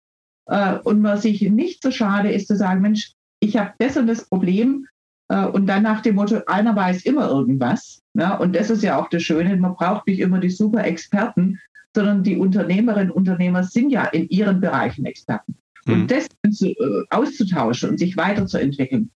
und 0.83 1.01
man 1.01 1.17
sich 1.17 1.41
nicht 1.41 1.83
so 1.83 1.91
schade 1.91 2.31
ist 2.31 2.47
zu 2.47 2.55
sagen, 2.55 2.81
Mensch, 2.81 3.13
ich 3.39 3.57
habe 3.57 3.73
das 3.77 3.97
und 3.97 4.07
das 4.07 4.25
Problem 4.25 4.87
äh, 5.29 5.45
und 5.45 5.67
dann 5.67 5.83
nach 5.83 6.01
dem 6.01 6.15
Motto, 6.15 6.41
einer 6.47 6.75
weiß 6.75 7.03
immer 7.05 7.29
irgendwas. 7.29 8.01
Ja, 8.13 8.35
und 8.35 8.55
das 8.55 8.69
ist 8.69 8.83
ja 8.83 8.99
auch 8.99 9.09
das 9.09 9.23
Schöne, 9.23 9.55
man 9.55 9.75
braucht 9.75 10.07
nicht 10.07 10.19
immer 10.19 10.39
die 10.39 10.49
super 10.49 10.83
Experten, 10.83 11.59
sondern 11.95 12.23
die 12.23 12.37
Unternehmerinnen 12.37 13.11
und 13.11 13.17
Unternehmer 13.17 13.63
sind 13.63 13.91
ja 13.91 14.05
in 14.05 14.27
ihren 14.29 14.59
Bereichen 14.59 15.05
Experten. 15.05 15.55
Mhm. 15.85 15.93
Und 15.93 16.11
das 16.11 16.27
zu, 16.51 16.69
äh, 16.69 17.05
auszutauschen 17.09 17.91
und 17.91 17.97
sich 17.97 18.17
weiterzuentwickeln, 18.17 19.11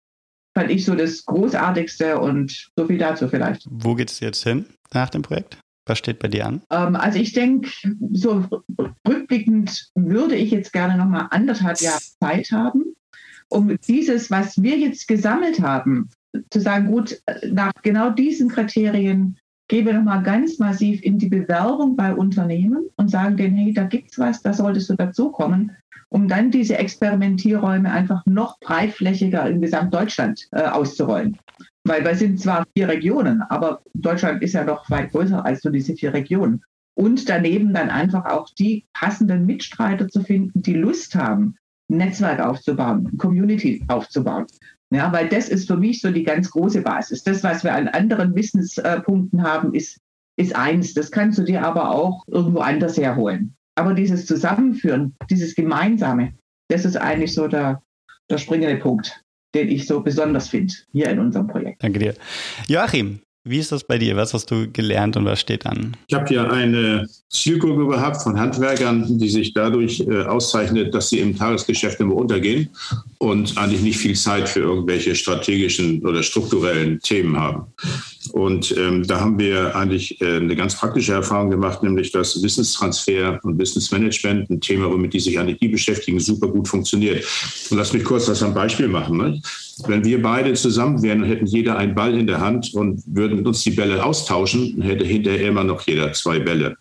fand 0.57 0.71
ich 0.71 0.86
so 0.86 0.95
das 0.95 1.25
Großartigste 1.25 2.19
und 2.19 2.71
so 2.75 2.88
viel 2.88 2.98
dazu 2.98 3.27
vielleicht. 3.27 3.67
Wo 3.69 3.95
geht 3.95 4.12
es 4.12 4.19
jetzt 4.19 4.43
hin 4.43 4.65
nach 4.93 5.09
dem 5.09 5.21
Projekt? 5.21 5.59
Was 5.89 5.98
steht 5.98 6.19
bei 6.19 6.27
dir 6.27 6.46
an? 6.46 6.62
Ähm, 6.69 6.96
also 6.96 7.17
ich 7.17 7.34
denke, 7.34 7.72
so 8.12 8.46
rückblickend 9.08 9.89
würde 9.96 10.36
ich 10.36 10.51
jetzt 10.51 10.72
gerne 10.72 10.98
noch 10.98 11.08
mal 11.08 11.27
anderthalb 11.31 11.81
Jahre 11.81 12.00
Zeit 12.22 12.51
haben, 12.51 12.96
um 13.50 13.75
dieses, 13.88 14.29
was 14.29 14.62
wir 14.62 14.77
jetzt 14.77 15.08
gesammelt 15.08 15.62
haben, 15.62 16.10
zu 16.51 16.62
sagen, 16.62 16.91
gut, 16.91 17.19
nach 17.51 17.72
genau 17.81 18.12
diesen 18.12 18.50
Kriterien 18.50 19.39
gehen 19.67 19.88
wir 19.88 19.93
noch 19.93 20.03
mal 20.03 20.22
ganz 20.22 20.60
massiv 20.60 21.01
in 21.01 21.17
die 21.17 21.29
Bewerbung 21.29 21.96
bei 21.96 22.13
Unternehmen 22.13 22.89
und 22.96 23.10
sagen 23.10 23.36
denen, 23.36 23.55
hey, 23.55 23.74
da 23.74 23.84
gibt's 23.84 24.19
was, 24.19 24.43
da 24.43 24.53
solltest 24.53 24.91
du 24.91 24.96
dazukommen, 24.96 25.75
um 26.10 26.28
dann 26.28 26.51
diese 26.51 26.78
Experimentierräume 26.78 27.92
einfach 27.92 28.25
noch 28.25 28.60
breitflächiger 28.60 29.48
in 29.50 29.62
Gesamtdeutschland 29.62 30.48
äh, 30.51 30.63
auszurollen. 30.63 31.38
Weil 31.84 32.04
wir 32.04 32.16
sind 32.16 32.39
zwar 32.39 32.66
vier 32.75 32.88
Regionen, 32.88 33.42
aber 33.44 33.82
Deutschland 33.94 34.42
ist 34.42 34.54
ja 34.54 34.63
noch 34.63 34.89
weit 34.89 35.12
größer 35.12 35.46
als 35.46 35.63
nur 35.63 35.72
diese 35.72 35.96
vier 35.96 36.13
Regionen. 36.13 36.63
Und 36.96 37.30
daneben 37.30 37.74
dann 37.74 37.89
einfach 37.89 38.25
auch 38.25 38.50
die 38.50 38.86
passenden 38.94 39.46
Mitstreiter 39.46 40.10
zu 40.10 40.22
finden, 40.22 40.62
die 40.62 40.74
Lust 40.74 41.16
haben, 41.16 41.56
Netzwerk 41.88 42.39
aufzubauen, 42.39 43.18
Community 43.18 43.84
aufzubauen. 43.88 44.46
Ja, 44.92 45.12
weil 45.13 45.30
das 45.30 45.50
ist 45.50 45.68
für 45.68 45.78
mich 45.78 46.01
so 46.01 46.12
die 46.12 46.24
ganz 46.24 46.50
große 46.50 46.82
Basis. 46.82 47.24
Das, 47.24 47.44
was 47.44 47.63
wir 47.63 47.74
an 47.74 47.88
anderen 47.88 48.36
Wissenspunkten 48.36 49.44
haben, 49.44 49.74
ist, 49.74 50.00
ist 50.36 50.56
eins. 50.56 50.94
Das 50.94 51.12
kannst 51.12 51.38
du 51.38 51.44
dir 51.44 51.63
aber 51.63 51.92
auch 51.92 52.24
irgendwo 52.28 52.60
anders 52.60 52.98
herholen. 52.98 53.56
Aber 53.76 53.94
dieses 53.94 54.26
Zusammenführen, 54.26 55.16
dieses 55.30 55.56
Gemeinsame, 55.56 56.34
das 56.70 56.86
ist 56.86 56.98
eigentlich 56.98 57.34
so 57.34 57.48
der, 57.48 57.82
der 58.30 58.38
springende 58.38 58.78
Punkt, 58.78 59.24
den 59.56 59.70
ich 59.70 59.88
so 59.88 60.02
besonders 60.02 60.50
finde 60.50 60.74
hier 60.92 61.10
in 61.10 61.20
unserem 61.20 61.48
Projekt. 61.48 61.84
Danke 61.84 62.00
dir. 62.00 62.16
Joachim, 62.68 63.22
wie 63.46 63.58
ist 63.58 63.72
das 63.72 63.84
bei 63.86 63.98
dir? 63.98 64.15
Was 64.15 64.34
hast 64.34 64.51
du 64.51 64.69
gelernt 64.69 65.15
und 65.15 65.25
was 65.25 65.39
steht 65.39 65.65
an? 65.65 65.96
Ich 66.08 66.13
habe 66.13 66.27
hier 66.27 66.51
eine 66.51 67.08
Zielgruppe 67.29 67.88
gehabt 67.88 68.22
von 68.22 68.38
Handwerkern, 68.38 69.17
die 69.17 69.29
sich 69.29 69.53
dadurch 69.53 70.01
äh, 70.01 70.24
auszeichnet, 70.24 70.93
dass 70.93 71.10
sie 71.10 71.19
im 71.19 71.38
Tagesgeschäft 71.38 72.00
immer 72.00 72.15
untergehen 72.15 72.69
und 73.17 73.58
eigentlich 73.58 73.81
nicht 73.81 73.98
viel 73.98 74.15
Zeit 74.15 74.50
für 74.50 74.60
irgendwelche 74.60 75.15
strategischen 75.15 76.05
oder 76.05 76.22
strukturellen 76.22 77.00
Themen 77.00 77.39
haben. 77.39 77.67
Und 78.34 78.75
ähm, 78.77 79.08
da 79.08 79.22
haben 79.22 79.39
wir 79.39 79.75
eigentlich 79.75 80.19
äh, 80.22 80.38
eine 80.38 80.55
ganz 80.55 80.75
praktische 80.75 81.13
Erfahrung 81.13 81.50
gemacht, 81.50 81.81
nämlich 81.81 82.12
dass 82.12 82.41
Wissenstransfer 82.43 83.39
und 83.43 83.58
Wissensmanagement, 83.58 84.50
ein 84.50 84.62
Thema, 84.62 84.91
womit 84.91 85.13
die 85.13 85.19
sich 85.19 85.39
eigentlich 85.39 85.60
die 85.60 85.69
beschäftigen, 85.69 86.19
super 86.19 86.48
gut 86.48 86.67
funktioniert. 86.67 87.25
Und 87.69 87.77
lass 87.77 87.93
mich 87.93 88.03
kurz 88.03 88.25
das 88.25 88.43
am 88.43 88.53
Beispiel 88.53 88.88
machen. 88.88 89.17
Ne? 89.17 89.41
Wenn 89.88 90.03
wir 90.03 90.21
beide 90.21 90.53
zusammen 90.53 91.01
wären 91.01 91.24
und 91.24 91.29
hätten 91.29 91.45
jeder 91.45 91.77
einen 91.77 91.95
Ball 91.95 92.17
in 92.17 92.27
der 92.27 92.41
Hand 92.41 92.74
und 92.74 93.01
würden 93.05 93.45
uns 93.45 93.63
die 93.63 93.71
Bälle 93.71 94.03
austauschen, 94.03 94.75
dann 94.77 94.88
hätte 94.88 95.05
hinterher 95.05 95.50
immer 95.50 95.63
noch 95.63 95.86
jeder 95.88 96.12
zwei 96.13 96.39
Bälle. 96.39 96.75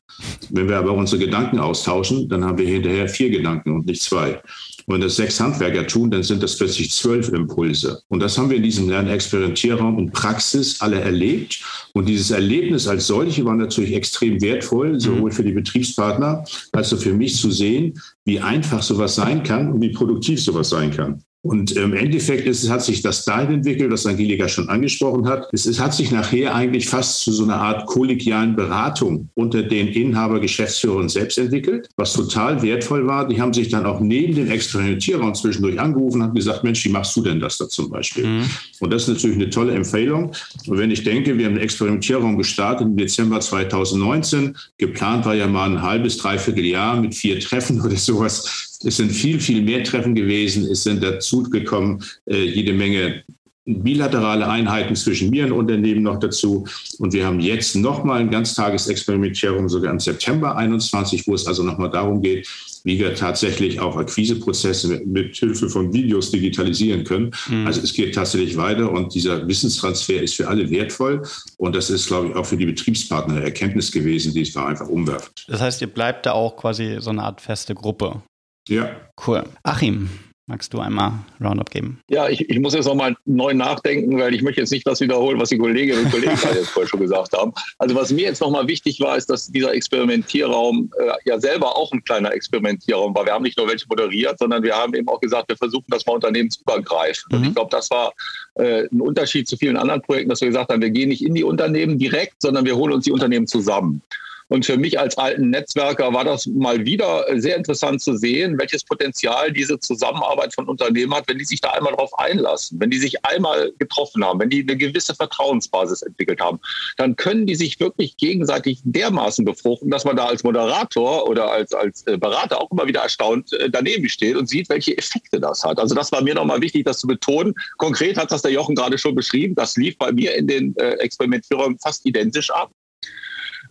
Wenn 0.50 0.68
wir 0.68 0.78
aber 0.78 0.92
unsere 0.92 1.24
Gedanken 1.24 1.58
austauschen, 1.58 2.28
dann 2.28 2.44
haben 2.44 2.58
wir 2.58 2.66
hinterher 2.66 3.08
vier 3.08 3.30
Gedanken 3.30 3.72
und 3.72 3.86
nicht 3.86 4.02
zwei. 4.02 4.40
Und 4.86 4.94
wenn 4.94 5.00
das 5.02 5.16
sechs 5.16 5.38
Handwerker 5.38 5.86
tun, 5.86 6.10
dann 6.10 6.22
sind 6.22 6.42
das 6.42 6.56
plötzlich 6.56 6.90
zwölf 6.90 7.28
Impulse. 7.28 8.00
Und 8.08 8.20
das 8.20 8.38
haben 8.38 8.48
wir 8.48 8.56
in 8.56 8.62
diesem 8.62 8.88
Lernexperimentierraum 8.88 9.98
in 9.98 10.10
Praxis 10.10 10.80
alle 10.80 10.98
erlebt. 11.00 11.62
Und 11.92 12.08
dieses 12.08 12.30
Erlebnis 12.30 12.88
als 12.88 13.06
solche 13.06 13.44
war 13.44 13.54
natürlich 13.54 13.94
extrem 13.94 14.40
wertvoll, 14.40 14.98
sowohl 14.98 15.30
für 15.30 15.44
die 15.44 15.52
Betriebspartner 15.52 16.42
als 16.72 16.92
auch 16.94 16.98
für 16.98 17.12
mich 17.12 17.36
zu 17.36 17.50
sehen, 17.50 18.00
wie 18.24 18.40
einfach 18.40 18.82
sowas 18.82 19.14
sein 19.14 19.42
kann 19.42 19.72
und 19.72 19.82
wie 19.82 19.90
produktiv 19.90 20.42
sowas 20.42 20.70
sein 20.70 20.90
kann. 20.90 21.22
Und 21.42 21.70
im 21.72 21.94
Endeffekt 21.94 22.48
ist, 22.48 22.64
es 22.64 22.70
hat 22.70 22.82
sich 22.84 23.00
das 23.00 23.24
dahin 23.24 23.54
entwickelt, 23.54 23.92
was 23.92 24.06
Angelika 24.06 24.48
schon 24.48 24.68
angesprochen 24.68 25.28
hat. 25.28 25.48
Es, 25.52 25.66
es, 25.66 25.78
hat 25.78 25.94
sich 25.94 26.10
nachher 26.10 26.52
eigentlich 26.52 26.88
fast 26.88 27.20
zu 27.20 27.32
so 27.32 27.44
einer 27.44 27.56
Art 27.56 27.86
kollegialen 27.86 28.56
Beratung 28.56 29.28
unter 29.34 29.62
den 29.62 29.86
Inhaber, 29.86 30.40
Geschäftsführern 30.40 31.08
selbst 31.08 31.38
entwickelt, 31.38 31.88
was 31.96 32.12
total 32.12 32.60
wertvoll 32.60 33.06
war. 33.06 33.28
Die 33.28 33.40
haben 33.40 33.54
sich 33.54 33.68
dann 33.68 33.86
auch 33.86 34.00
neben 34.00 34.34
dem 34.34 34.50
Experimentierraum 34.50 35.32
zwischendurch 35.32 35.78
angerufen 35.78 36.22
und 36.22 36.34
gesagt, 36.34 36.64
Mensch, 36.64 36.84
wie 36.84 36.88
machst 36.90 37.14
du 37.16 37.22
denn 37.22 37.38
das 37.38 37.56
da 37.56 37.68
zum 37.68 37.88
Beispiel? 37.88 38.26
Mhm. 38.26 38.50
Und 38.80 38.92
das 38.92 39.02
ist 39.02 39.08
natürlich 39.08 39.36
eine 39.36 39.50
tolle 39.50 39.74
Empfehlung. 39.74 40.32
Und 40.66 40.78
wenn 40.78 40.90
ich 40.90 41.04
denke, 41.04 41.38
wir 41.38 41.46
haben 41.46 41.54
den 41.54 41.62
Experimentierraum 41.62 42.36
gestartet 42.36 42.88
im 42.88 42.96
Dezember 42.96 43.38
2019, 43.38 44.56
geplant 44.76 45.24
war 45.24 45.36
ja 45.36 45.46
mal 45.46 45.70
ein 45.70 45.82
halbes, 45.82 46.16
dreiviertel 46.16 46.64
Jahr 46.64 47.00
mit 47.00 47.14
vier 47.14 47.38
Treffen 47.38 47.80
oder 47.84 47.96
sowas. 47.96 48.67
Es 48.84 48.96
sind 48.96 49.10
viel, 49.10 49.40
viel 49.40 49.62
mehr 49.62 49.82
Treffen 49.84 50.14
gewesen. 50.14 50.64
Es 50.70 50.84
sind 50.84 51.02
dazu 51.02 51.42
gekommen 51.42 52.02
äh, 52.26 52.44
jede 52.44 52.72
Menge 52.72 53.24
bilaterale 53.68 54.48
Einheiten 54.48 54.96
zwischen 54.96 55.30
mir 55.30 55.44
und 55.46 55.52
Unternehmen 55.52 56.02
noch 56.02 56.18
dazu. 56.18 56.66
Und 56.98 57.12
wir 57.12 57.26
haben 57.26 57.40
jetzt 57.40 57.76
nochmal 57.76 58.20
ein 58.20 58.30
Ganztagesexperimentierung, 58.30 59.68
sogar 59.68 59.92
im 59.92 60.00
September 60.00 60.56
21, 60.56 61.26
wo 61.26 61.34
es 61.34 61.46
also 61.46 61.62
nochmal 61.62 61.90
darum 61.90 62.22
geht, 62.22 62.48
wie 62.84 62.98
wir 62.98 63.14
tatsächlich 63.14 63.78
auch 63.80 63.96
Akquiseprozesse 63.96 64.88
mit, 64.88 65.06
mit 65.06 65.36
Hilfe 65.36 65.68
von 65.68 65.92
Videos 65.92 66.30
digitalisieren 66.30 67.04
können. 67.04 67.30
Mhm. 67.48 67.66
Also 67.66 67.82
es 67.82 67.92
geht 67.92 68.14
tatsächlich 68.14 68.56
weiter 68.56 68.90
und 68.90 69.14
dieser 69.14 69.46
Wissenstransfer 69.46 70.22
ist 70.22 70.36
für 70.36 70.48
alle 70.48 70.70
wertvoll. 70.70 71.22
Und 71.58 71.76
das 71.76 71.90
ist, 71.90 72.06
glaube 72.06 72.28
ich, 72.28 72.36
auch 72.36 72.46
für 72.46 72.56
die 72.56 72.66
Betriebspartner 72.66 73.34
eine 73.34 73.44
Erkenntnis 73.44 73.92
gewesen, 73.92 74.32
die 74.32 74.42
es 74.42 74.54
war 74.54 74.68
einfach 74.68 74.88
umwerfend. 74.88 75.44
Das 75.48 75.60
heißt, 75.60 75.80
ihr 75.82 75.88
bleibt 75.88 76.24
da 76.24 76.32
auch 76.32 76.56
quasi 76.56 76.96
so 77.00 77.10
eine 77.10 77.22
Art 77.22 77.42
feste 77.42 77.74
Gruppe. 77.74 78.22
Ja. 78.68 78.90
Cool. 79.26 79.44
Achim, 79.62 80.08
Magst 80.48 80.72
du 80.72 80.80
einmal 80.80 81.12
Roundup 81.42 81.70
geben? 81.70 82.00
Ja, 82.08 82.26
ich, 82.26 82.48
ich 82.48 82.58
muss 82.58 82.72
jetzt 82.72 82.86
nochmal 82.86 83.14
neu 83.26 83.52
nachdenken, 83.52 84.18
weil 84.18 84.34
ich 84.34 84.40
möchte 84.40 84.62
jetzt 84.62 84.70
nicht 84.70 84.86
das 84.86 84.98
wiederholen, 85.02 85.38
was 85.38 85.50
die 85.50 85.58
Kolleginnen 85.58 86.06
und 86.06 86.10
Kollegen 86.10 86.32
jetzt 86.54 86.70
vorher 86.70 86.88
schon 86.88 87.00
gesagt 87.00 87.34
haben. 87.34 87.52
Also 87.76 87.94
was 87.94 88.10
mir 88.10 88.22
jetzt 88.22 88.40
nochmal 88.40 88.66
wichtig 88.66 88.98
war, 89.00 89.18
ist, 89.18 89.28
dass 89.28 89.48
dieser 89.48 89.74
Experimentierraum 89.74 90.90
äh, 90.98 91.12
ja 91.26 91.38
selber 91.38 91.76
auch 91.76 91.92
ein 91.92 92.02
kleiner 92.02 92.32
Experimentierraum 92.32 93.14
war. 93.14 93.26
Wir 93.26 93.34
haben 93.34 93.42
nicht 93.42 93.58
nur 93.58 93.68
welche 93.68 93.86
moderiert, 93.90 94.38
sondern 94.38 94.62
wir 94.62 94.74
haben 94.74 94.94
eben 94.94 95.06
auch 95.08 95.20
gesagt, 95.20 95.50
wir 95.50 95.56
versuchen 95.58 95.84
das 95.88 96.06
mal 96.06 96.14
unternehmensübergreifend. 96.14 97.30
Mhm. 97.30 97.38
Und 97.38 97.46
ich 97.48 97.54
glaube, 97.54 97.70
das 97.70 97.90
war 97.90 98.14
äh, 98.54 98.88
ein 98.90 99.02
Unterschied 99.02 99.46
zu 99.46 99.58
vielen 99.58 99.76
anderen 99.76 100.00
Projekten, 100.00 100.30
dass 100.30 100.40
wir 100.40 100.48
gesagt 100.48 100.72
haben, 100.72 100.80
wir 100.80 100.88
gehen 100.88 101.10
nicht 101.10 101.22
in 101.22 101.34
die 101.34 101.44
Unternehmen 101.44 101.98
direkt, 101.98 102.40
sondern 102.40 102.64
wir 102.64 102.74
holen 102.74 102.94
uns 102.94 103.04
die 103.04 103.12
Unternehmen 103.12 103.46
zusammen. 103.46 104.00
Und 104.48 104.64
für 104.64 104.78
mich 104.78 104.98
als 104.98 105.18
alten 105.18 105.50
Netzwerker 105.50 106.12
war 106.14 106.24
das 106.24 106.46
mal 106.46 106.84
wieder 106.84 107.26
sehr 107.36 107.56
interessant 107.56 108.00
zu 108.00 108.16
sehen, 108.16 108.58
welches 108.58 108.82
Potenzial 108.82 109.52
diese 109.52 109.78
Zusammenarbeit 109.78 110.54
von 110.54 110.66
Unternehmen 110.66 111.14
hat, 111.14 111.28
wenn 111.28 111.38
die 111.38 111.44
sich 111.44 111.60
da 111.60 111.70
einmal 111.70 111.92
drauf 111.92 112.18
einlassen, 112.18 112.80
wenn 112.80 112.90
die 112.90 112.98
sich 112.98 113.24
einmal 113.26 113.72
getroffen 113.78 114.24
haben, 114.24 114.40
wenn 114.40 114.48
die 114.48 114.62
eine 114.62 114.76
gewisse 114.76 115.14
Vertrauensbasis 115.14 116.02
entwickelt 116.02 116.40
haben, 116.40 116.60
dann 116.96 117.16
können 117.16 117.46
die 117.46 117.54
sich 117.54 117.78
wirklich 117.78 118.16
gegenseitig 118.16 118.80
dermaßen 118.84 119.44
befruchten, 119.44 119.90
dass 119.90 120.04
man 120.04 120.16
da 120.16 120.26
als 120.26 120.44
Moderator 120.44 121.28
oder 121.28 121.50
als, 121.50 121.74
als 121.74 122.06
äh, 122.06 122.16
Berater 122.16 122.60
auch 122.60 122.70
immer 122.70 122.86
wieder 122.86 123.02
erstaunt 123.02 123.52
äh, 123.52 123.68
daneben 123.68 124.08
steht 124.08 124.36
und 124.36 124.48
sieht, 124.48 124.70
welche 124.70 124.96
Effekte 124.96 125.40
das 125.40 125.62
hat. 125.62 125.78
Also 125.78 125.94
das 125.94 126.10
war 126.10 126.22
mir 126.22 126.34
nochmal 126.34 126.60
wichtig, 126.62 126.84
das 126.84 126.98
zu 126.98 127.06
betonen. 127.06 127.54
Konkret 127.76 128.16
hat 128.16 128.32
das 128.32 128.42
der 128.42 128.52
Jochen 128.52 128.74
gerade 128.74 128.96
schon 128.96 129.14
beschrieben. 129.14 129.54
Das 129.54 129.76
lief 129.76 129.98
bei 129.98 130.10
mir 130.10 130.34
in 130.36 130.46
den 130.46 130.74
äh, 130.76 130.92
Experimentierungen 130.94 131.78
fast 131.78 132.06
identisch 132.06 132.50
ab. 132.50 132.70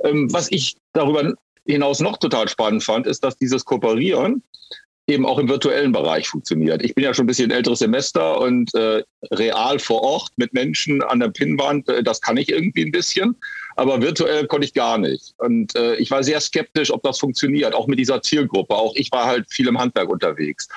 Ähm, 0.04 0.32
was 0.32 0.52
ich 0.52 0.78
darüber 0.94 1.34
hinaus 1.66 2.00
noch 2.00 2.18
total 2.18 2.48
spannend 2.48 2.84
fand, 2.84 3.08
ist, 3.08 3.24
dass 3.24 3.38
dieses 3.38 3.66
Kooperieren 3.66 4.44
eben 5.10 5.26
auch 5.26 5.40
im 5.40 5.48
virtuellen 5.48 5.94
Bereich 5.94 6.28
funktioniert. 6.28 6.84
Ich 6.84 6.94
bin 6.94 7.06
ja 7.06 7.14
schon 7.14 7.24
ein 7.24 7.28
bisschen 7.28 7.50
älteres 7.50 7.80
Semester 7.80 8.42
und 8.42 8.74
äh, 8.76 9.04
real 9.32 9.80
vor 9.80 10.02
Ort 10.02 10.32
mit 10.36 10.54
Menschen 10.54 11.02
an 11.02 11.22
der 11.22 11.30
Pinnwand, 11.30 11.88
äh, 11.88 12.04
das 12.04 12.20
kann 12.20 12.36
ich 12.36 12.50
irgendwie 12.50 12.84
ein 12.84 12.92
bisschen, 12.92 13.36
aber 13.78 14.02
virtuell 14.02 14.48
konnte 14.48 14.66
ich 14.66 14.74
gar 14.74 14.98
nicht. 14.98 15.34
Und 15.38 15.76
äh, 15.78 15.96
ich 15.96 16.12
war 16.12 16.24
sehr 16.24 16.42
skeptisch, 16.42 16.92
ob 16.92 17.04
das 17.04 17.20
funktioniert, 17.20 17.74
auch 17.74 17.88
mit 17.88 18.00
dieser 18.00 18.22
Zielgruppe. 18.22 18.76
Auch 18.76 18.94
ich 18.96 19.10
war 19.12 19.26
halt 19.26 19.46
viel 19.50 19.68
im 19.68 19.80
Handwerk 19.80 20.10
unterwegs. 20.10 20.68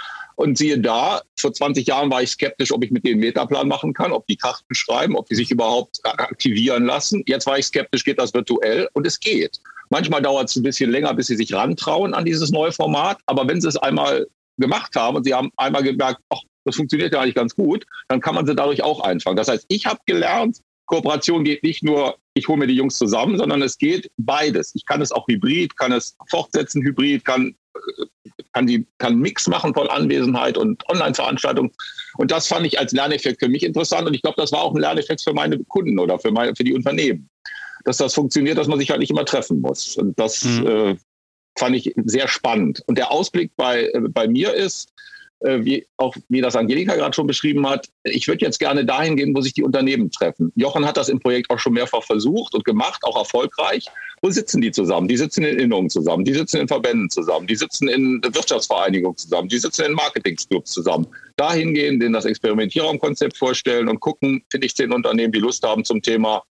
Und 0.40 0.56
siehe 0.56 0.78
da, 0.78 1.20
vor 1.38 1.52
20 1.52 1.86
Jahren 1.86 2.10
war 2.10 2.22
ich 2.22 2.30
skeptisch, 2.30 2.72
ob 2.72 2.82
ich 2.82 2.90
mit 2.90 3.04
denen 3.04 3.20
Metaplan 3.20 3.68
machen 3.68 3.92
kann, 3.92 4.10
ob 4.10 4.26
die 4.26 4.38
Karten 4.38 4.74
schreiben, 4.74 5.14
ob 5.14 5.28
die 5.28 5.34
sich 5.34 5.50
überhaupt 5.50 5.98
aktivieren 6.02 6.86
lassen. 6.86 7.22
Jetzt 7.26 7.44
war 7.44 7.58
ich 7.58 7.66
skeptisch, 7.66 8.04
geht 8.04 8.18
das 8.18 8.32
virtuell? 8.32 8.88
Und 8.94 9.06
es 9.06 9.20
geht. 9.20 9.60
Manchmal 9.90 10.22
dauert 10.22 10.48
es 10.48 10.56
ein 10.56 10.62
bisschen 10.62 10.90
länger, 10.90 11.12
bis 11.12 11.26
sie 11.26 11.36
sich 11.36 11.52
rantrauen 11.52 12.14
an 12.14 12.24
dieses 12.24 12.50
neue 12.50 12.72
Format. 12.72 13.18
Aber 13.26 13.46
wenn 13.46 13.60
sie 13.60 13.68
es 13.68 13.76
einmal 13.76 14.26
gemacht 14.56 14.96
haben 14.96 15.18
und 15.18 15.24
sie 15.24 15.34
haben 15.34 15.50
einmal 15.58 15.82
gemerkt, 15.82 16.22
ach, 16.30 16.40
das 16.64 16.76
funktioniert 16.76 17.12
ja 17.12 17.20
eigentlich 17.20 17.34
ganz 17.34 17.54
gut, 17.54 17.84
dann 18.08 18.22
kann 18.22 18.34
man 18.34 18.46
sie 18.46 18.54
dadurch 18.54 18.82
auch 18.82 19.00
einfangen. 19.00 19.36
Das 19.36 19.48
heißt, 19.48 19.66
ich 19.68 19.84
habe 19.84 20.00
gelernt, 20.06 20.56
Kooperation 20.86 21.44
geht 21.44 21.62
nicht 21.64 21.84
nur, 21.84 22.16
ich 22.40 22.48
hole 22.48 22.58
mir 22.58 22.66
die 22.66 22.74
Jungs 22.74 22.98
zusammen, 22.98 23.38
sondern 23.38 23.62
es 23.62 23.78
geht 23.78 24.10
beides. 24.16 24.74
Ich 24.74 24.86
kann 24.86 25.00
es 25.00 25.12
auch 25.12 25.26
hybrid, 25.28 25.76
kann 25.76 25.92
es 25.92 26.16
fortsetzen 26.28 26.82
hybrid, 26.82 27.24
kann 27.24 27.54
kann 28.52 28.66
die 28.66 28.86
kann 28.98 29.18
Mix 29.18 29.46
machen 29.46 29.74
von 29.74 29.86
Anwesenheit 29.88 30.58
und 30.58 30.82
Online-Veranstaltungen. 30.88 31.70
Und 32.16 32.30
das 32.30 32.48
fand 32.48 32.66
ich 32.66 32.78
als 32.78 32.92
Lerneffekt 32.92 33.40
für 33.40 33.48
mich 33.48 33.62
interessant. 33.62 34.06
Und 34.08 34.14
ich 34.14 34.22
glaube, 34.22 34.40
das 34.40 34.52
war 34.52 34.62
auch 34.62 34.74
ein 34.74 34.80
Lerneffekt 34.80 35.22
für 35.22 35.32
meine 35.32 35.62
Kunden 35.64 35.98
oder 35.98 36.18
für, 36.18 36.32
meine, 36.32 36.54
für 36.56 36.64
die 36.64 36.74
Unternehmen. 36.74 37.28
Dass 37.84 37.98
das 37.98 38.14
funktioniert, 38.14 38.58
dass 38.58 38.66
man 38.66 38.78
sich 38.78 38.90
halt 38.90 39.00
nicht 39.00 39.10
immer 39.10 39.24
treffen 39.24 39.60
muss. 39.60 39.96
Und 39.96 40.18
das 40.18 40.44
mhm. 40.44 40.66
äh, 40.66 40.96
fand 41.58 41.76
ich 41.76 41.94
sehr 42.04 42.28
spannend. 42.28 42.82
Und 42.86 42.98
der 42.98 43.10
Ausblick 43.12 43.52
bei, 43.56 43.84
äh, 43.84 44.00
bei 44.08 44.26
mir 44.26 44.52
ist, 44.52 44.88
äh, 44.88 45.09
wie 45.40 45.86
auch 45.96 46.14
wie 46.28 46.40
das 46.40 46.56
Angelika 46.56 46.94
gerade 46.94 47.14
schon 47.14 47.26
beschrieben 47.26 47.68
hat, 47.68 47.88
ich 48.04 48.28
würde 48.28 48.44
jetzt 48.44 48.58
gerne 48.58 48.84
dahin 48.84 49.16
gehen, 49.16 49.34
wo 49.34 49.40
sich 49.40 49.54
die 49.54 49.62
Unternehmen 49.62 50.10
treffen. 50.10 50.52
Jochen 50.54 50.86
hat 50.86 50.96
das 50.96 51.08
im 51.08 51.20
Projekt 51.20 51.50
auch 51.50 51.58
schon 51.58 51.72
mehrfach 51.72 52.02
versucht 52.02 52.54
und 52.54 52.64
gemacht, 52.64 53.02
auch 53.04 53.16
erfolgreich. 53.16 53.86
Wo 54.22 54.30
sitzen 54.30 54.60
die 54.60 54.70
zusammen? 54.70 55.08
Die 55.08 55.16
sitzen 55.16 55.44
in 55.44 55.58
Innungen 55.58 55.88
zusammen, 55.88 56.24
die 56.24 56.34
sitzen 56.34 56.58
in 56.58 56.68
Verbänden 56.68 57.08
zusammen, 57.08 57.46
die 57.46 57.56
sitzen 57.56 57.88
in 57.88 58.20
Wirtschaftsvereinigungen 58.22 59.16
zusammen, 59.16 59.48
die 59.48 59.58
sitzen 59.58 59.86
in 59.86 59.92
Marketingclubs 59.94 60.72
zusammen. 60.72 61.06
Dahin 61.36 61.72
gehen, 61.72 61.98
denen 61.98 62.12
das 62.12 62.26
Experimentierraumkonzept 62.26 63.38
vorstellen 63.38 63.88
und 63.88 64.00
gucken, 64.00 64.44
finde 64.50 64.66
ich 64.66 64.76
zehn 64.76 64.92
Unternehmen, 64.92 65.32
die 65.32 65.38
Lust 65.38 65.62
haben 65.66 65.86
zum 65.86 66.02
Thema 66.02 66.42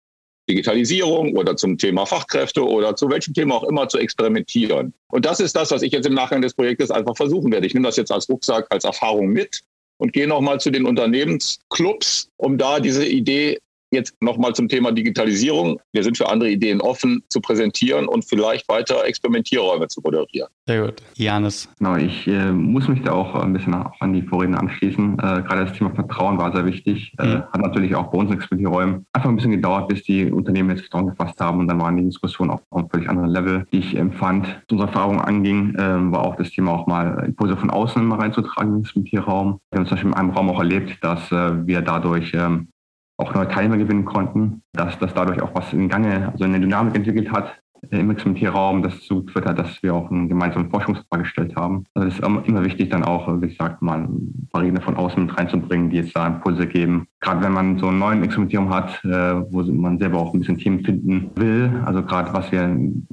Digitalisierung 0.49 1.37
oder 1.37 1.55
zum 1.55 1.77
Thema 1.77 2.05
Fachkräfte 2.05 2.67
oder 2.67 2.95
zu 2.95 3.09
welchem 3.09 3.33
Thema 3.33 3.55
auch 3.55 3.63
immer 3.63 3.87
zu 3.87 3.99
experimentieren. 3.99 4.93
Und 5.11 5.25
das 5.25 5.39
ist 5.39 5.55
das, 5.55 5.71
was 5.71 5.83
ich 5.83 5.91
jetzt 5.91 6.07
im 6.07 6.15
Nachgang 6.15 6.41
des 6.41 6.55
Projektes 6.55 6.91
einfach 6.91 7.15
versuchen 7.15 7.51
werde. 7.51 7.67
Ich 7.67 7.73
nehme 7.73 7.87
das 7.87 7.95
jetzt 7.95 8.11
als 8.11 8.27
Rucksack, 8.27 8.67
als 8.69 8.83
Erfahrung 8.83 9.27
mit 9.27 9.61
und 9.97 10.11
gehe 10.11 10.27
nochmal 10.27 10.59
zu 10.59 10.71
den 10.71 10.85
Unternehmensclubs, 10.85 12.29
um 12.37 12.57
da 12.57 12.79
diese 12.79 13.05
Idee 13.05 13.59
jetzt 13.91 14.15
nochmal 14.21 14.53
zum 14.53 14.67
Thema 14.67 14.91
Digitalisierung. 14.91 15.79
Wir 15.91 16.03
sind 16.03 16.17
für 16.17 16.29
andere 16.29 16.49
Ideen 16.49 16.81
offen 16.81 17.23
zu 17.29 17.41
präsentieren 17.41 18.07
und 18.07 18.25
vielleicht 18.25 18.67
weiter 18.69 19.05
Experimentierräume 19.05 19.87
zu 19.87 20.01
moderieren. 20.01 20.49
Sehr 20.67 20.85
gut. 20.85 21.01
Janis. 21.15 21.69
Genau, 21.79 21.95
ich 21.95 22.27
äh, 22.27 22.51
muss 22.51 22.87
mich 22.87 23.01
da 23.01 23.13
auch 23.13 23.35
ein 23.35 23.53
bisschen 23.53 23.73
an 23.73 24.13
die 24.13 24.21
Vorredner 24.21 24.59
anschließen. 24.59 25.13
Äh, 25.13 25.17
gerade 25.17 25.65
das 25.65 25.73
Thema 25.73 25.93
Vertrauen 25.95 26.37
war 26.37 26.53
sehr 26.53 26.65
wichtig. 26.65 27.13
Äh, 27.17 27.25
mhm. 27.25 27.43
hat 27.51 27.61
natürlich 27.61 27.95
auch 27.95 28.11
bei 28.11 28.17
uns 28.19 28.31
Experimentierräumen 28.31 29.05
einfach 29.13 29.29
ein 29.29 29.35
bisschen 29.35 29.51
gedauert, 29.51 29.87
bis 29.87 30.03
die 30.03 30.31
Unternehmen 30.31 30.69
jetzt 30.69 30.81
Vertrauen 30.81 31.07
gefasst 31.07 31.39
haben 31.39 31.59
und 31.59 31.67
dann 31.67 31.79
waren 31.79 31.97
die 31.97 32.03
Diskussionen 32.03 32.51
auch 32.51 32.61
auf 32.69 32.79
einem 32.79 32.89
völlig 32.89 33.09
anderen 33.09 33.29
Level, 33.29 33.65
die 33.71 33.79
ich 33.79 33.95
empfand. 33.95 34.47
Was 34.47 34.71
unsere 34.71 34.87
Erfahrung 34.87 35.21
anging, 35.21 35.75
ähm, 35.79 36.11
war 36.11 36.25
auch 36.25 36.35
das 36.35 36.51
Thema 36.51 36.71
auch 36.71 36.87
mal 36.87 37.23
Impulse 37.25 37.57
von 37.57 37.69
außen 37.69 38.05
mal 38.05 38.19
reinzutragen 38.19 38.69
in 38.69 38.75
den 38.75 38.81
Experimentierraum. 38.83 39.59
Wir 39.71 39.79
haben 39.79 39.85
zum 39.85 39.95
Beispiel 39.95 40.11
in 40.11 40.17
einem 40.17 40.29
Raum 40.31 40.49
auch 40.49 40.59
erlebt, 40.59 40.97
dass 41.01 41.31
äh, 41.31 41.67
wir 41.67 41.81
dadurch 41.81 42.31
ähm, 42.33 42.67
auch 43.19 43.33
neue 43.33 43.49
Teilnehmer 43.49 43.77
gewinnen 43.77 44.05
konnten, 44.05 44.63
dass 44.73 44.97
das 44.99 45.13
dadurch 45.13 45.41
auch 45.41 45.53
was 45.53 45.73
in 45.73 45.89
Gange, 45.89 46.29
also 46.31 46.45
eine 46.45 46.59
Dynamik 46.59 46.95
entwickelt 46.95 47.31
hat 47.31 47.59
im 47.91 48.11
Experimentierraum, 48.11 48.83
das 48.83 48.95
dazu 48.95 49.23
geführt 49.23 49.45
hat, 49.45 49.57
dass 49.57 49.81
wir 49.81 49.93
auch 49.93 50.11
einen 50.11 50.27
gemeinsamen 50.27 50.69
Forschungsfrage 50.69 51.23
gestellt 51.23 51.55
haben. 51.55 51.85
Also 51.93 52.09
es 52.09 52.15
ist 52.15 52.47
immer 52.47 52.63
wichtig, 52.65 52.89
dann 52.89 53.03
auch, 53.03 53.41
wie 53.41 53.47
gesagt, 53.47 53.81
mal 53.81 54.01
ein 54.01 54.47
paar 54.51 54.61
Redner 54.61 54.81
von 54.81 54.97
außen 54.97 55.25
mit 55.25 55.37
reinzubringen, 55.37 55.89
die 55.89 55.97
jetzt 55.97 56.15
da 56.15 56.27
Impulse 56.27 56.67
geben. 56.67 57.07
Gerade 57.21 57.41
wenn 57.41 57.53
man 57.53 57.79
so 57.79 57.87
einen 57.87 57.99
neuen 57.99 58.23
Experimentierraum 58.23 58.69
hat, 58.69 59.03
äh, 59.05 59.51
wo 59.51 59.63
man 59.63 59.97
selber 59.97 60.19
auch 60.19 60.33
ein 60.33 60.39
bisschen 60.39 60.57
Themen 60.57 60.83
finden 60.83 61.31
will, 61.35 61.71
also 61.85 62.03
gerade 62.03 62.33
was 62.33 62.51
wir 62.51 62.61
dem 62.67 63.05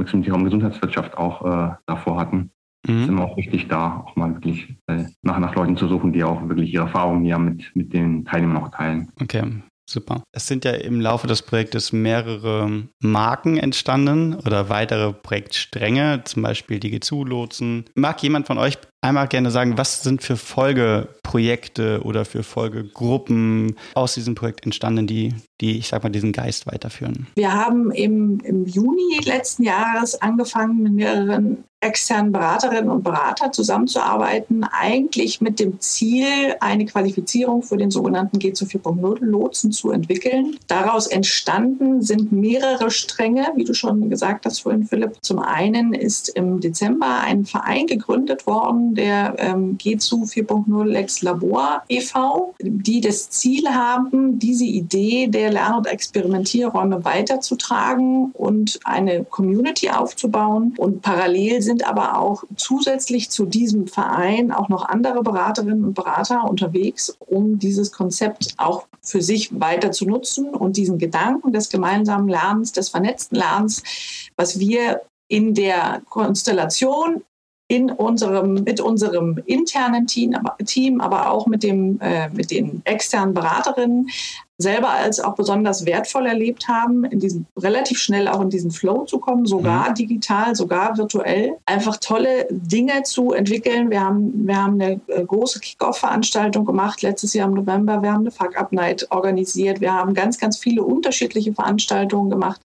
Experimentierraum 0.00 0.44
Gesundheitswirtschaft 0.44 1.16
auch 1.16 1.44
äh, 1.44 1.74
davor 1.86 2.18
hatten, 2.18 2.50
mhm. 2.86 3.02
ist 3.02 3.08
immer 3.08 3.24
auch 3.24 3.36
wichtig, 3.36 3.68
da 3.68 4.04
auch 4.06 4.16
mal 4.16 4.34
wirklich 4.34 4.76
äh, 4.86 5.04
nach, 5.22 5.38
nach 5.38 5.54
Leuten 5.54 5.76
zu 5.76 5.88
suchen, 5.88 6.12
die 6.12 6.24
auch 6.24 6.48
wirklich 6.48 6.72
ihre 6.72 6.84
Erfahrungen 6.84 7.24
hier 7.24 7.38
mit, 7.38 7.70
mit 7.74 7.92
den 7.92 8.24
Teilnehmern 8.24 8.62
auch 8.62 8.70
teilen. 8.70 9.10
Okay. 9.20 9.44
Super. 9.88 10.24
Es 10.32 10.48
sind 10.48 10.64
ja 10.64 10.72
im 10.72 11.00
Laufe 11.00 11.28
des 11.28 11.42
Projektes 11.42 11.92
mehrere 11.92 12.88
Marken 13.00 13.56
entstanden 13.56 14.34
oder 14.34 14.68
weitere 14.68 15.12
Projektstränge, 15.12 16.22
zum 16.24 16.42
Beispiel 16.42 16.80
die 16.80 16.98
G2-Lotsen. 16.98 17.84
Mag 17.94 18.20
jemand 18.20 18.48
von 18.48 18.58
euch 18.58 18.78
einmal 19.00 19.28
gerne 19.28 19.52
sagen, 19.52 19.78
was 19.78 20.02
sind 20.02 20.22
für 20.22 20.36
Folgeprojekte 20.36 22.00
oder 22.02 22.24
für 22.24 22.42
Folgegruppen 22.42 23.76
aus 23.94 24.14
diesem 24.14 24.34
Projekt 24.34 24.64
entstanden, 24.64 25.06
die, 25.06 25.34
die 25.60 25.78
ich 25.78 25.88
sag 25.88 26.02
mal, 26.02 26.10
diesen 26.10 26.32
Geist 26.32 26.66
weiterführen? 26.66 27.26
Wir 27.36 27.52
haben 27.52 27.90
im, 27.90 28.40
im 28.40 28.66
Juni 28.66 29.18
letzten 29.24 29.62
Jahres 29.62 30.20
angefangen, 30.20 30.82
mit 30.82 30.92
mehreren 30.92 31.64
externen 31.80 32.32
Beraterinnen 32.32 32.90
und 32.90 33.04
Berater 33.04 33.52
zusammenzuarbeiten, 33.52 34.64
eigentlich 34.64 35.40
mit 35.40 35.60
dem 35.60 35.78
Ziel, 35.80 36.56
eine 36.60 36.86
Qualifizierung 36.86 37.62
für 37.62 37.76
den 37.76 37.90
sogenannten 37.90 38.38
G2 38.38 38.80
4.0 38.82 39.24
Lotsen 39.24 39.72
zu 39.72 39.90
entwickeln. 39.90 40.56
Daraus 40.68 41.06
entstanden 41.06 42.02
sind 42.02 42.32
mehrere 42.32 42.90
Stränge, 42.90 43.48
wie 43.56 43.64
du 43.64 43.74
schon 43.74 44.08
gesagt 44.08 44.46
hast 44.46 44.60
vorhin, 44.60 44.84
Philipp. 44.84 45.18
Zum 45.20 45.38
einen 45.38 45.92
ist 45.92 46.30
im 46.30 46.60
Dezember 46.60 47.20
ein 47.20 47.44
Verein 47.44 47.86
gegründet 47.86 48.46
worden, 48.46 48.94
der 48.94 49.36
ähm, 49.38 49.76
G2 49.78 50.46
4.0 50.46 50.84
Lex 50.84 51.22
Labor 51.22 51.82
e.V., 51.88 52.54
die 52.60 53.00
das 53.00 53.30
Ziel 53.30 53.68
haben, 53.68 54.38
diese 54.38 54.64
Idee 54.64 55.28
der 55.28 55.45
Lern- 55.50 55.78
und 55.78 55.86
Experimentierräume 55.86 57.04
weiterzutragen 57.04 58.30
und 58.32 58.80
eine 58.84 59.24
Community 59.24 59.90
aufzubauen. 59.90 60.74
Und 60.76 61.02
parallel 61.02 61.62
sind 61.62 61.86
aber 61.86 62.18
auch 62.18 62.44
zusätzlich 62.56 63.30
zu 63.30 63.46
diesem 63.46 63.86
Verein 63.86 64.52
auch 64.52 64.68
noch 64.68 64.84
andere 64.84 65.22
Beraterinnen 65.22 65.84
und 65.84 65.94
Berater 65.94 66.44
unterwegs, 66.44 67.16
um 67.20 67.58
dieses 67.58 67.92
Konzept 67.92 68.54
auch 68.56 68.86
für 69.00 69.22
sich 69.22 69.60
weiter 69.60 69.92
zu 69.92 70.06
nutzen 70.06 70.54
und 70.54 70.76
diesen 70.76 70.98
Gedanken 70.98 71.52
des 71.52 71.68
gemeinsamen 71.68 72.28
Lernens, 72.28 72.72
des 72.72 72.88
vernetzten 72.88 73.36
Lernens, 73.36 73.82
was 74.36 74.58
wir 74.58 75.02
in 75.28 75.54
der 75.54 76.02
Konstellation 76.08 77.22
in 77.68 77.90
unserem, 77.90 78.54
mit 78.54 78.80
unserem 78.80 79.40
internen 79.44 80.06
Team, 80.06 80.34
aber, 80.34 80.56
Team, 80.64 81.00
aber 81.00 81.30
auch 81.30 81.46
mit, 81.46 81.62
dem, 81.62 82.00
äh, 82.00 82.28
mit 82.30 82.50
den 82.50 82.80
externen 82.84 83.34
Beraterinnen 83.34 84.08
selber 84.58 84.90
als 84.90 85.20
auch 85.20 85.34
besonders 85.34 85.84
wertvoll 85.84 86.26
erlebt 86.26 86.66
haben, 86.68 87.04
in 87.04 87.20
diesen 87.20 87.46
relativ 87.58 87.98
schnell 87.98 88.26
auch 88.26 88.40
in 88.40 88.48
diesen 88.48 88.70
Flow 88.70 89.04
zu 89.04 89.18
kommen, 89.18 89.44
sogar 89.44 89.90
mhm. 89.90 89.94
digital, 89.94 90.54
sogar 90.54 90.96
virtuell, 90.96 91.56
einfach 91.66 91.98
tolle 91.98 92.46
Dinge 92.50 93.02
zu 93.02 93.32
entwickeln. 93.32 93.90
Wir 93.90 94.00
haben, 94.00 94.46
wir 94.46 94.56
haben 94.56 94.80
eine 94.80 95.00
äh, 95.08 95.24
große 95.24 95.60
Kick-Off-Veranstaltung 95.60 96.64
gemacht 96.64 97.02
letztes 97.02 97.34
Jahr 97.34 97.48
im 97.48 97.54
November. 97.54 98.02
Wir 98.02 98.12
haben 98.12 98.22
eine 98.22 98.30
Fuck-Up-Night 98.30 99.08
organisiert. 99.10 99.80
Wir 99.80 99.92
haben 99.92 100.14
ganz, 100.14 100.38
ganz 100.38 100.56
viele 100.56 100.82
unterschiedliche 100.82 101.52
Veranstaltungen 101.52 102.30
gemacht. 102.30 102.60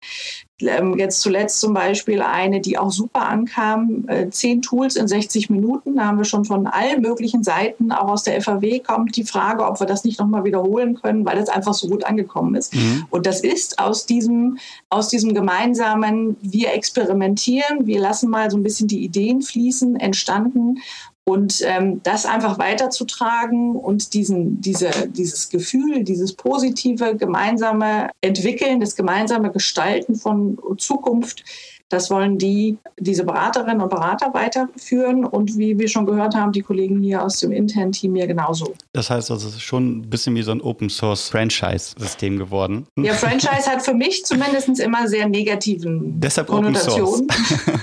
Ähm, 0.62 0.98
jetzt 0.98 1.20
zuletzt 1.20 1.60
zum 1.60 1.74
Beispiel 1.74 2.22
eine, 2.22 2.60
die 2.60 2.78
auch 2.78 2.90
super 2.90 3.28
ankam, 3.28 4.04
äh, 4.08 4.28
zehn 4.30 4.62
Tools 4.62 4.96
in 4.96 5.08
60 5.08 5.50
Minuten. 5.50 5.96
Da 5.96 6.06
haben 6.06 6.18
wir 6.18 6.24
schon 6.24 6.44
von 6.44 6.66
allen 6.66 7.00
möglichen 7.00 7.42
Seiten, 7.42 7.92
auch 7.92 8.08
aus 8.08 8.24
der 8.24 8.40
FAW 8.40 8.80
kommt 8.80 9.16
die 9.16 9.24
Frage, 9.24 9.64
ob 9.64 9.80
wir 9.80 9.86
das 9.86 10.04
nicht 10.04 10.20
nochmal 10.20 10.44
wiederholen 10.44 11.00
können, 11.00 11.24
weil 11.24 11.38
das 11.38 11.48
einfach 11.48 11.74
so 11.74 11.79
gut 11.88 12.04
angekommen 12.04 12.54
ist. 12.54 12.74
Mhm. 12.74 13.06
Und 13.10 13.26
das 13.26 13.40
ist 13.40 13.78
aus 13.78 14.06
diesem, 14.06 14.58
aus 14.88 15.08
diesem 15.08 15.34
gemeinsamen, 15.34 16.36
wir 16.42 16.72
experimentieren, 16.72 17.86
wir 17.86 18.00
lassen 18.00 18.30
mal 18.30 18.50
so 18.50 18.56
ein 18.56 18.62
bisschen 18.62 18.88
die 18.88 19.04
Ideen 19.04 19.42
fließen, 19.42 19.96
entstanden. 19.96 20.78
Und 21.24 21.62
ähm, 21.64 22.02
das 22.02 22.26
einfach 22.26 22.58
weiterzutragen 22.58 23.76
und 23.76 24.14
diesen, 24.14 24.60
diese, 24.60 24.90
dieses 25.08 25.48
Gefühl, 25.48 26.02
dieses 26.02 26.32
positive 26.32 27.14
gemeinsame 27.14 28.10
Entwickeln, 28.20 28.80
das 28.80 28.96
gemeinsame 28.96 29.52
Gestalten 29.52 30.16
von 30.16 30.58
Zukunft, 30.78 31.44
das 31.90 32.08
wollen 32.08 32.38
die, 32.38 32.78
diese 32.98 33.24
Beraterinnen 33.24 33.80
und 33.80 33.90
Berater 33.90 34.32
weiterführen 34.32 35.24
und 35.24 35.58
wie 35.58 35.78
wir 35.78 35.88
schon 35.88 36.06
gehört 36.06 36.34
haben, 36.34 36.52
die 36.52 36.62
Kollegen 36.62 37.02
hier 37.02 37.22
aus 37.22 37.40
dem 37.40 37.50
internen 37.50 37.92
Team 37.92 38.14
hier 38.14 38.28
genauso. 38.28 38.74
Das 38.92 39.10
heißt 39.10 39.30
also, 39.30 39.48
es 39.48 39.56
ist 39.56 39.62
schon 39.62 39.98
ein 39.98 40.10
bisschen 40.10 40.34
wie 40.36 40.42
so 40.42 40.52
ein 40.52 40.60
Open 40.60 40.88
Source 40.88 41.28
Franchise-System 41.28 42.38
geworden. 42.38 42.86
Ja, 42.96 43.12
Franchise 43.12 43.66
hat 43.66 43.82
für 43.82 43.94
mich 43.94 44.24
zumindest 44.24 44.78
immer 44.78 45.08
sehr 45.08 45.28
negativen 45.28 46.20
Deshalb 46.20 46.46
Konnotationen. 46.46 47.26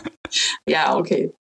ja, 0.68 0.96
okay. 0.96 1.34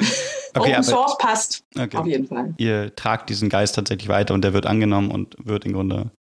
okay 0.53 0.71
Open 0.73 0.84
Source 0.84 1.17
passt 1.17 1.63
okay. 1.80 1.97
auf 1.97 2.06
jeden 2.06 2.27
Fall. 2.27 2.53
Ihr 2.58 2.93
tragt 2.95 3.30
diesen 3.30 3.47
Geist 3.47 3.75
tatsächlich 3.75 4.10
weiter 4.10 4.34
und 4.34 4.43
der 4.43 4.53
wird 4.53 4.65
angenommen 4.65 5.10
und 5.10 5.36
wird 5.41 5.65
im 5.65 5.71
Grunde 5.71 6.12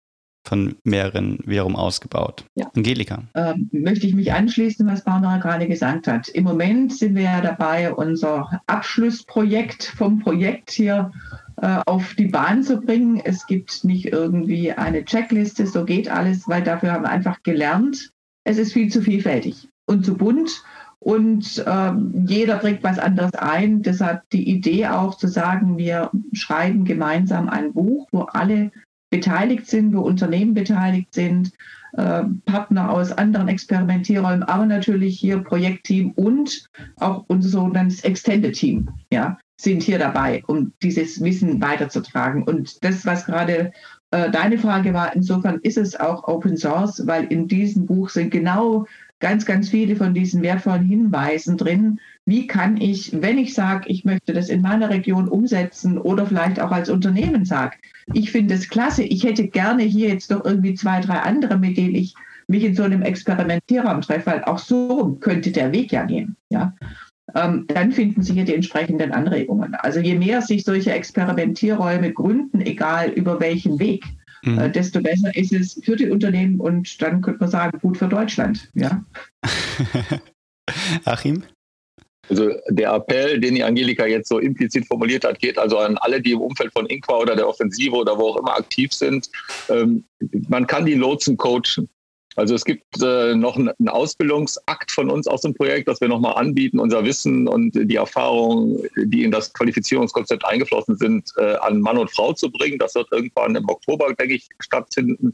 von 0.46 0.76
mehreren 0.84 1.38
Verum 1.44 1.76
ausgebaut. 1.76 2.44
Ja. 2.54 2.70
Angelika. 2.74 3.22
Ähm, 3.34 3.68
möchte 3.72 4.06
ich 4.06 4.14
mich 4.14 4.32
anschließen, 4.32 4.86
was 4.86 5.04
Barbara 5.04 5.38
gerade 5.38 5.66
gesagt 5.66 6.06
hat. 6.06 6.28
Im 6.28 6.44
Moment 6.44 6.92
sind 6.92 7.14
wir 7.14 7.22
ja 7.22 7.40
dabei, 7.40 7.92
unser 7.92 8.60
Abschlussprojekt 8.66 9.84
vom 9.84 10.20
Projekt 10.20 10.70
hier 10.70 11.10
äh, 11.60 11.78
auf 11.86 12.14
die 12.14 12.26
Bahn 12.26 12.62
zu 12.62 12.80
bringen. 12.80 13.20
Es 13.24 13.46
gibt 13.46 13.84
nicht 13.84 14.06
irgendwie 14.06 14.72
eine 14.72 15.04
Checkliste, 15.04 15.66
so 15.66 15.84
geht 15.84 16.08
alles, 16.08 16.48
weil 16.48 16.62
dafür 16.62 16.92
haben 16.92 17.04
wir 17.04 17.10
einfach 17.10 17.42
gelernt, 17.42 18.10
es 18.44 18.58
ist 18.58 18.72
viel 18.72 18.90
zu 18.90 19.02
vielfältig 19.02 19.68
und 19.86 20.04
zu 20.04 20.16
bunt 20.16 20.62
und 20.98 21.64
ähm, 21.66 22.24
jeder 22.26 22.56
bringt 22.56 22.82
was 22.82 22.98
anderes 22.98 23.34
ein. 23.34 23.82
Deshalb 23.82 24.28
die 24.30 24.48
Idee 24.48 24.88
auch 24.88 25.16
zu 25.16 25.28
sagen, 25.28 25.78
wir 25.78 26.10
schreiben 26.32 26.84
gemeinsam 26.84 27.48
ein 27.48 27.72
Buch, 27.72 28.08
wo 28.12 28.22
alle 28.22 28.72
beteiligt 29.16 29.66
sind, 29.66 29.94
wo 29.94 30.00
Unternehmen 30.00 30.52
beteiligt 30.52 31.14
sind, 31.14 31.52
äh, 31.94 32.24
Partner 32.44 32.90
aus 32.90 33.12
anderen 33.12 33.48
Experimentierräumen, 33.48 34.42
aber 34.42 34.66
natürlich 34.66 35.18
hier 35.18 35.38
Projektteam 35.38 36.10
und 36.12 36.68
auch 36.96 37.24
unser 37.28 37.48
sogenanntes 37.48 38.04
Extended 38.04 38.54
Team, 38.54 38.90
ja, 39.10 39.38
sind 39.58 39.82
hier 39.82 39.98
dabei, 39.98 40.42
um 40.46 40.72
dieses 40.82 41.22
Wissen 41.22 41.62
weiterzutragen. 41.62 42.42
Und 42.42 42.84
das, 42.84 43.06
was 43.06 43.24
gerade 43.24 43.72
äh, 44.10 44.30
deine 44.30 44.58
Frage 44.58 44.92
war, 44.92 45.16
insofern 45.16 45.60
ist 45.62 45.78
es 45.78 45.98
auch 45.98 46.28
Open 46.28 46.58
Source, 46.58 47.06
weil 47.06 47.24
in 47.24 47.48
diesem 47.48 47.86
Buch 47.86 48.10
sind 48.10 48.30
genau 48.30 48.86
ganz, 49.20 49.46
ganz 49.46 49.70
viele 49.70 49.96
von 49.96 50.14
diesen 50.14 50.42
wertvollen 50.42 50.84
Hinweisen 50.84 51.56
drin. 51.56 52.00
Wie 52.24 52.46
kann 52.46 52.76
ich, 52.76 53.20
wenn 53.20 53.38
ich 53.38 53.54
sage, 53.54 53.88
ich 53.88 54.04
möchte 54.04 54.32
das 54.32 54.48
in 54.48 54.60
meiner 54.60 54.90
Region 54.90 55.28
umsetzen 55.28 55.98
oder 55.98 56.26
vielleicht 56.26 56.60
auch 56.60 56.70
als 56.70 56.90
Unternehmen 56.90 57.44
sage, 57.44 57.76
ich 58.12 58.30
finde 58.30 58.54
es 58.54 58.68
klasse, 58.68 59.02
ich 59.02 59.24
hätte 59.24 59.48
gerne 59.48 59.82
hier 59.82 60.08
jetzt 60.08 60.30
noch 60.30 60.44
irgendwie 60.44 60.74
zwei, 60.74 61.00
drei 61.00 61.20
andere, 61.20 61.58
mit 61.58 61.76
denen 61.76 61.94
ich 61.94 62.14
mich 62.48 62.64
in 62.64 62.74
so 62.74 62.84
einem 62.84 63.02
Experimentierraum 63.02 64.00
treffe, 64.00 64.26
weil 64.26 64.44
auch 64.44 64.58
so 64.58 65.16
könnte 65.20 65.50
der 65.50 65.72
Weg 65.72 65.92
ja 65.92 66.04
gehen. 66.04 66.36
Ja? 66.50 66.74
Ähm, 67.34 67.64
dann 67.68 67.92
finden 67.92 68.22
sich 68.22 68.34
hier 68.34 68.44
die 68.44 68.54
entsprechenden 68.54 69.12
Anregungen. 69.12 69.74
Also 69.74 70.00
je 70.00 70.14
mehr 70.14 70.42
sich 70.42 70.64
solche 70.64 70.92
Experimentierräume 70.92 72.12
gründen, 72.12 72.60
egal 72.60 73.10
über 73.10 73.40
welchen 73.40 73.78
Weg, 73.78 74.04
mhm. 74.46 74.58
äh, 74.58 74.70
desto 74.70 75.00
besser 75.00 75.34
ist 75.36 75.52
es 75.52 75.80
für 75.84 75.96
die 75.96 76.10
Unternehmen 76.10 76.60
und 76.60 77.00
dann 77.02 77.20
könnte 77.20 77.40
man 77.40 77.50
sagen, 77.50 77.78
gut 77.80 77.98
für 77.98 78.08
Deutschland. 78.08 78.70
Ja. 78.74 79.04
Achim? 81.04 81.44
Also 82.28 82.50
der 82.70 82.92
Appell, 82.92 83.38
den 83.38 83.54
die 83.54 83.62
Angelika 83.62 84.04
jetzt 84.06 84.28
so 84.28 84.38
implizit 84.38 84.86
formuliert 84.86 85.24
hat, 85.24 85.38
geht 85.38 85.58
also 85.58 85.78
an 85.78 85.96
alle, 85.98 86.20
die 86.20 86.32
im 86.32 86.40
Umfeld 86.40 86.72
von 86.72 86.86
Inqua 86.86 87.18
oder 87.18 87.36
der 87.36 87.48
Offensive 87.48 87.94
oder 87.94 88.18
wo 88.18 88.30
auch 88.30 88.36
immer 88.38 88.56
aktiv 88.56 88.92
sind. 88.92 89.30
Ähm, 89.68 90.04
man 90.48 90.66
kann 90.66 90.86
die 90.86 90.94
Lotsen 90.94 91.36
coachen. 91.36 91.88
Also 92.36 92.54
es 92.54 92.64
gibt 92.64 93.02
äh, 93.02 93.34
noch 93.34 93.56
einen 93.56 93.88
Ausbildungsakt 93.88 94.92
von 94.92 95.10
uns 95.10 95.26
aus 95.26 95.40
dem 95.40 95.54
Projekt, 95.54 95.88
dass 95.88 96.02
wir 96.02 96.08
nochmal 96.08 96.34
anbieten, 96.34 96.78
unser 96.78 97.04
Wissen 97.04 97.48
und 97.48 97.72
die 97.74 97.96
Erfahrungen, 97.96 98.82
die 98.96 99.24
in 99.24 99.30
das 99.30 99.52
Qualifizierungskonzept 99.54 100.44
eingeflossen 100.44 100.96
sind, 100.96 101.30
äh, 101.38 101.56
an 101.56 101.80
Mann 101.80 101.96
und 101.96 102.10
Frau 102.10 102.34
zu 102.34 102.50
bringen. 102.50 102.78
Das 102.78 102.94
wird 102.94 103.08
irgendwann 103.10 103.56
im 103.56 103.68
Oktober, 103.68 104.12
denke 104.12 104.34
ich, 104.34 104.48
stattfinden. 104.60 105.32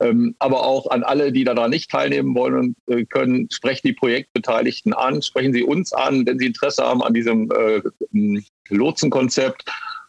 Ähm, 0.00 0.34
aber 0.40 0.66
auch 0.66 0.90
an 0.90 1.04
alle, 1.04 1.30
die 1.30 1.44
daran 1.44 1.70
nicht 1.70 1.90
teilnehmen 1.90 2.34
wollen 2.34 2.54
und 2.86 2.94
äh, 2.94 3.04
können, 3.04 3.48
sprechen 3.52 3.86
die 3.86 3.92
Projektbeteiligten 3.92 4.92
an, 4.92 5.22
sprechen 5.22 5.52
Sie 5.52 5.62
uns 5.62 5.92
an, 5.92 6.26
wenn 6.26 6.40
Sie 6.40 6.46
Interesse 6.46 6.84
haben 6.84 7.02
an 7.02 7.14
diesem 7.14 7.48
äh, 7.52 7.80
Lotsenkonzept 8.70 9.64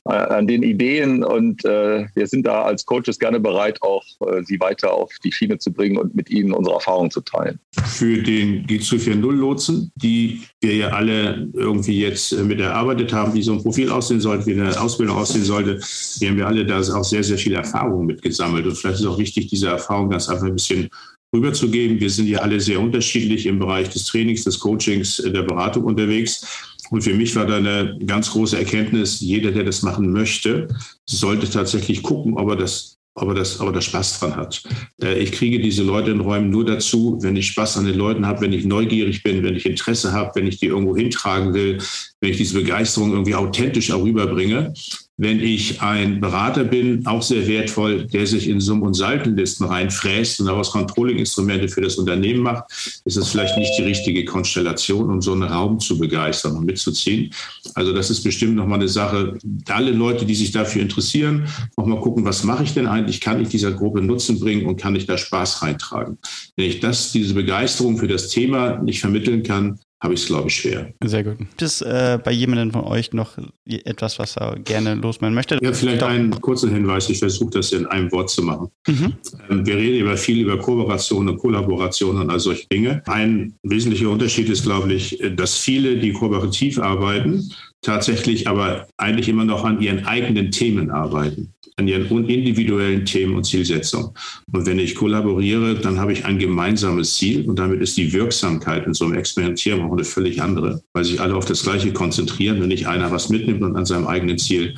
an 0.06 0.46
den 0.46 0.62
Ideen 0.62 1.24
und 1.24 1.66
äh, 1.66 2.06
wir 2.14 2.28
sind 2.28 2.46
da 2.46 2.62
als 2.62 2.86
Coaches 2.86 3.18
gerne 3.18 3.40
bereit, 3.40 3.82
auch 3.82 4.04
äh, 4.28 4.44
sie 4.44 4.60
weiter 4.60 4.94
auf 4.94 5.12
die 5.24 5.32
Schiene 5.32 5.58
zu 5.58 5.74
bringen 5.74 5.98
und 5.98 6.14
mit 6.14 6.30
ihnen 6.30 6.54
unsere 6.54 6.76
Erfahrungen 6.76 7.10
zu 7.10 7.22
teilen. 7.22 7.60
Für 7.86 8.22
den 8.22 8.68
G240 8.68 9.32
Lotsen, 9.32 9.92
die 9.96 10.44
wir 10.62 10.76
ja 10.76 10.90
alle 10.90 11.50
irgendwie 11.54 12.02
jetzt 12.02 12.34
äh, 12.34 12.44
mit 12.44 12.60
erarbeitet 12.60 13.14
haben, 13.14 13.34
wie 13.34 13.42
so 13.42 13.54
ein 13.54 13.64
Profil 13.64 13.90
aussehen 13.90 14.22
sollte, 14.22 14.46
wie 14.46 14.54
eine 14.54 14.80
Ausbildung 14.80 15.18
aussehen 15.18 15.44
sollte, 15.44 15.80
wir 16.20 16.30
haben 16.30 16.38
wir 16.38 16.48
alle 16.48 16.66
da 16.66 16.80
auch 16.80 17.04
sehr, 17.04 17.24
sehr 17.24 17.40
viel 17.40 17.56
Erfahrung 17.56 18.06
mitgesammelt 18.06 18.66
und 18.68 18.76
vielleicht 18.76 19.00
ist 19.00 19.08
auch 19.08 19.18
wichtig, 19.18 19.48
diese 19.48 19.70
Erfahrung 19.70 20.12
ganz 20.12 20.30
einfach 20.30 20.46
ein 20.46 20.54
bisschen 20.54 20.88
rüberzugeben. 21.34 22.00
Wir 22.00 22.10
sind 22.10 22.28
ja 22.28 22.40
alle 22.40 22.60
sehr 22.60 22.80
unterschiedlich 22.80 23.46
im 23.46 23.60
Bereich 23.60 23.90
des 23.90 24.06
Trainings, 24.06 24.44
des 24.44 24.60
Coachings, 24.60 25.18
der 25.18 25.42
Beratung 25.42 25.84
unterwegs. 25.84 26.75
Und 26.90 27.02
für 27.02 27.14
mich 27.14 27.36
war 27.36 27.46
da 27.46 27.58
eine 27.58 27.98
ganz 28.06 28.32
große 28.32 28.58
Erkenntnis, 28.58 29.20
jeder, 29.20 29.52
der 29.52 29.64
das 29.64 29.82
machen 29.82 30.12
möchte, 30.12 30.68
sollte 31.06 31.50
tatsächlich 31.50 32.04
gucken, 32.04 32.38
ob 32.38 32.50
er 32.50 32.56
das 32.56 32.96
ob 33.18 33.30
er, 33.30 33.36
das, 33.36 33.62
ob 33.62 33.68
er 33.68 33.72
das 33.72 33.86
Spaß 33.86 34.20
dran 34.20 34.36
hat. 34.36 34.62
Äh, 35.02 35.20
ich 35.20 35.32
kriege 35.32 35.60
diese 35.62 35.84
Leute 35.84 36.12
in 36.12 36.20
Räumen 36.20 36.50
nur 36.50 36.66
dazu, 36.66 37.18
wenn 37.22 37.38
ich 37.38 37.48
Spaß 37.48 37.78
an 37.78 37.86
den 37.86 37.96
Leuten 37.96 38.26
habe, 38.26 38.42
wenn 38.42 38.52
ich 38.52 38.66
neugierig 38.66 39.24
bin, 39.24 39.42
wenn 39.42 39.56
ich 39.56 39.66
Interesse 39.66 40.12
habe, 40.12 40.32
wenn 40.36 40.48
ich 40.48 40.58
die 40.58 40.66
irgendwo 40.66 40.98
hintragen 40.98 41.54
will, 41.54 41.78
wenn 42.20 42.32
ich 42.32 42.38
diese 42.38 42.60
Begeisterung 42.60 43.12
irgendwie 43.12 43.36
authentisch 43.36 43.92
auch 43.92 44.04
rüberbringe 44.04 44.74
wenn 45.18 45.40
ich 45.40 45.82
ein 45.82 46.20
Berater 46.20 46.66
bin, 46.66 47.06
auch 47.08 47.22
sehr 47.22 47.48
wertvoll, 47.48 48.06
der 48.06 48.28
sich 48.28 48.50
in 48.50 48.60
Summ- 48.60 48.82
und 48.82 48.96
Saltenlisten 48.96 49.66
reinfräst 49.66 50.42
und 50.42 50.48
daraus 50.48 50.72
Controlling-Instrumente 50.72 51.70
für 51.70 51.82
das 51.82 51.96
Unternehmen 51.96 52.42
macht, 52.42 52.66
ist 53.06 53.16
es 53.16 53.30
vielleicht 53.30 53.58
nicht 53.58 53.72
die 53.78 53.84
richtige 53.84 54.26
Konstellation, 54.26 55.10
um 55.10 55.22
so 55.22 55.32
einen 55.32 55.44
Raum 55.44 55.80
zu 55.80 55.98
begeistern 55.98 56.58
und 56.58 56.66
mitzuziehen. 56.66 57.34
Also 57.76 57.94
das 57.94 58.10
ist 58.10 58.24
bestimmt 58.24 58.56
nochmal 58.56 58.80
eine 58.80 58.90
Sache. 58.90 59.38
Alle 59.70 59.92
Leute, 59.92 60.26
die 60.26 60.36
sich 60.36 60.52
dafür 60.52 60.82
interessieren, 60.82 61.48
nochmal 61.78 62.02
gucken, 62.02 62.26
was 62.26 62.44
mache 62.44 62.64
ich 62.64 62.74
denn 62.74 62.88
eigentlich? 62.88 63.22
Kann 63.22 63.42
ich 63.42 63.48
dieser 63.48 63.72
Gruppe 63.72 64.02
Nutzen 64.02 64.40
bringen 64.40 64.66
und 64.66 64.76
kann 64.76 64.96
ich 64.98 65.06
da 65.06 65.18
Spaß 65.18 65.62
reintragen? 65.62 66.18
Wenn 66.58 66.66
ich 66.66 66.82
das, 66.82 67.14
diese 67.14 67.34
Begeisterung 67.34 67.98
für 67.98 68.10
das 68.10 68.28
Thema 68.28 68.82
nicht 68.82 69.00
vermitteln 69.00 69.44
kann, 69.44 69.80
habe 70.06 70.14
ich 70.14 70.22
es, 70.22 70.28
glaube 70.28 70.48
ich, 70.48 70.56
schwer. 70.56 70.94
Sehr 71.04 71.24
gut. 71.24 71.38
Gibt 71.38 71.62
es 71.62 71.82
äh, 71.82 72.18
bei 72.24 72.32
jemandem 72.32 72.72
von 72.72 72.84
euch 72.86 73.12
noch 73.12 73.38
etwas, 73.66 74.18
was 74.20 74.38
er 74.38 74.56
gerne 74.60 74.96
losmachen 74.96 75.34
möchte? 75.34 75.60
Ja, 75.62 75.74
vielleicht 75.74 76.04
einen 76.04 76.32
kurzen 76.42 76.74
Hinweis. 76.74 77.10
Ich 77.10 77.20
versuche 77.20 77.52
das 77.52 77.72
in 77.72 77.86
einem 77.88 78.12
Wort 78.12 78.30
zu 78.30 78.44
machen. 78.44 78.70
Mhm. 78.88 79.14
Ähm, 79.50 79.66
wir 79.66 79.76
reden 79.76 80.00
immer 80.00 80.16
viel 80.16 80.42
über 80.42 80.58
Kooperation 80.58 81.28
und 81.28 81.38
Kollaboration 81.38 82.18
und 82.18 82.30
all 82.30 82.40
solche 82.40 82.68
Dinge. 82.68 83.02
Ein 83.08 83.54
wesentlicher 83.64 84.10
Unterschied 84.10 84.50
ist, 84.50 84.64
glaube 84.64 84.94
ich, 84.94 85.22
dass 85.36 85.58
viele, 85.58 85.98
die 85.98 86.14
kooperativ 86.14 86.80
arbeiten, 86.80 87.52
tatsächlich 87.82 88.48
aber 88.48 88.88
eigentlich 88.98 89.30
immer 89.30 89.46
noch 89.46 89.64
an 89.64 89.82
ihren 89.82 90.06
eigenen 90.06 90.52
Themen 90.52 90.90
arbeiten 90.90 91.56
an 91.78 91.88
ihren 91.88 92.06
individuellen 92.30 93.06
Themen 93.06 93.36
und 93.36 93.44
Zielsetzungen. 93.44 94.12
Und 94.52 94.66
wenn 94.66 94.80
ich 94.80 94.96
kollaboriere, 94.96 95.76
dann 95.76 96.00
habe 96.00 96.14
ich 96.14 96.24
ein 96.24 96.40
gemeinsames 96.40 97.16
Ziel 97.16 97.48
und 97.48 97.60
damit 97.60 97.82
ist 97.82 97.98
die 97.98 98.14
Wirksamkeit 98.14 98.86
in 98.88 98.94
so 98.94 99.06
einem 99.06 99.16
Experimentieren 99.16 99.82
auch 99.82 99.92
eine 99.92 100.06
völlig 100.06 100.42
andere, 100.42 100.82
weil 100.94 101.04
sich 101.04 101.20
alle 101.20 101.36
auf 101.36 101.46
das 101.46 101.64
Gleiche 101.64 101.92
konzentrieren, 101.92 102.62
wenn 102.62 102.70
nicht 102.70 102.88
einer 102.88 103.12
was 103.12 103.30
mitnimmt 103.30 103.62
und 103.62 103.76
an 103.76 103.86
seinem 103.86 104.08
eigenen 104.08 104.38
Ziel 104.38 104.76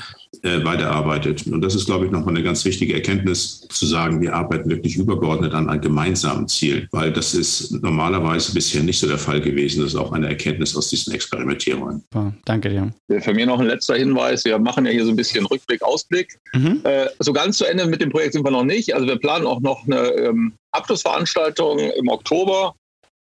äh, 0.47 0.65
weiterarbeitet. 0.65 1.45
Und 1.47 1.61
das 1.61 1.75
ist, 1.75 1.85
glaube 1.85 2.05
ich, 2.05 2.11
nochmal 2.11 2.29
eine 2.29 2.43
ganz 2.43 2.63
wichtige 2.65 2.93
Erkenntnis, 2.93 3.67
zu 3.69 3.85
sagen, 3.85 4.21
wir 4.21 4.33
arbeiten 4.33 4.69
wirklich 4.69 4.95
übergeordnet 4.95 5.53
an 5.53 5.69
einem 5.69 5.81
gemeinsamen 5.81 6.47
Ziel, 6.47 6.87
weil 6.91 7.11
das 7.11 7.33
ist 7.33 7.71
normalerweise 7.83 8.53
bisher 8.53 8.81
nicht 8.81 8.99
so 8.99 9.07
der 9.07 9.17
Fall 9.17 9.41
gewesen. 9.41 9.81
Das 9.81 9.93
ist 9.93 9.99
auch 9.99 10.11
eine 10.11 10.27
Erkenntnis 10.27 10.75
aus 10.75 10.89
diesen 10.89 11.13
Experimentierungen. 11.13 12.03
Danke 12.45 12.69
dir. 12.69 12.93
Für 13.21 13.33
mir 13.33 13.45
noch 13.45 13.59
ein 13.59 13.67
letzter 13.67 13.95
Hinweis. 13.95 14.45
Wir 14.45 14.57
machen 14.57 14.85
ja 14.85 14.91
hier 14.91 15.05
so 15.05 15.11
ein 15.11 15.15
bisschen 15.15 15.45
Rückblick, 15.45 15.81
Ausblick. 15.83 16.39
Mhm. 16.53 16.81
Äh, 16.83 17.07
so 17.19 17.33
ganz 17.33 17.57
zu 17.57 17.65
Ende 17.65 17.85
mit 17.85 18.01
dem 18.01 18.09
Projekt 18.09 18.33
sind 18.33 18.45
wir 18.45 18.51
noch 18.51 18.63
nicht. 18.63 18.93
Also 18.95 19.07
wir 19.07 19.17
planen 19.17 19.45
auch 19.45 19.59
noch 19.59 19.85
eine 19.85 20.07
ähm, 20.13 20.53
Abschlussveranstaltung 20.71 21.79
im 21.79 22.07
Oktober 22.07 22.73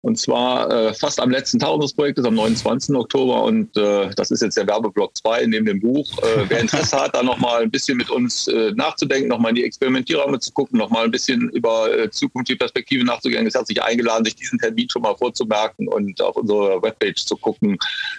und 0.07 0.17
zwar 0.17 0.71
äh, 0.71 0.95
fast 0.95 1.21
am 1.21 1.31
letzten 1.31 1.59
Tag 1.59 1.71
unseres 1.71 1.93
Projektes, 1.93 2.25
am 2.25 2.37
29. 2.37 2.95
Oktober. 2.95 3.43
Und 3.43 3.77
äh, 3.77 4.09
das 4.15 4.31
ist 4.31 4.41
jetzt 4.41 4.57
der 4.57 4.65
Werbeblock 4.69 5.17
2 5.17 5.47
neben 5.47 5.67
dem 5.67 5.81
Buch. 5.81 6.09
Äh, 6.19 6.45
wer 6.49 6.61
Interesse 6.61 6.97
hat, 6.97 7.17
da 7.17 7.25
nochmal 7.25 7.65
ein 7.65 7.73
bisschen 7.73 7.97
mit 7.97 8.09
uns 8.09 8.47
äh, 8.47 8.71
nachzudenken, 8.77 9.29
nochmal 9.29 9.49
in 9.49 9.57
die 9.57 9.65
Experimentierräume 9.65 10.39
zu 10.39 10.53
gucken, 10.53 10.79
nochmal 10.79 11.07
ein 11.07 11.11
bisschen 11.11 11.51
über 11.51 11.93
äh, 11.93 12.09
zukünftige 12.09 12.57
Perspektive 12.57 13.05
nachzugehen, 13.05 13.45
ist 13.49 13.57
herzlich 13.57 13.83
eingeladen, 13.83 14.25
sich 14.25 14.37
diesen 14.37 14.61
Termin 14.61 14.89
schon 14.89 15.03
mal 15.03 15.17
vorzumerken 15.17 15.89
und 15.89 16.23
auf 16.23 16.37
unserer 16.37 16.81
Webpage 16.81 17.25
zu 17.25 17.37
gucken, 17.37 17.77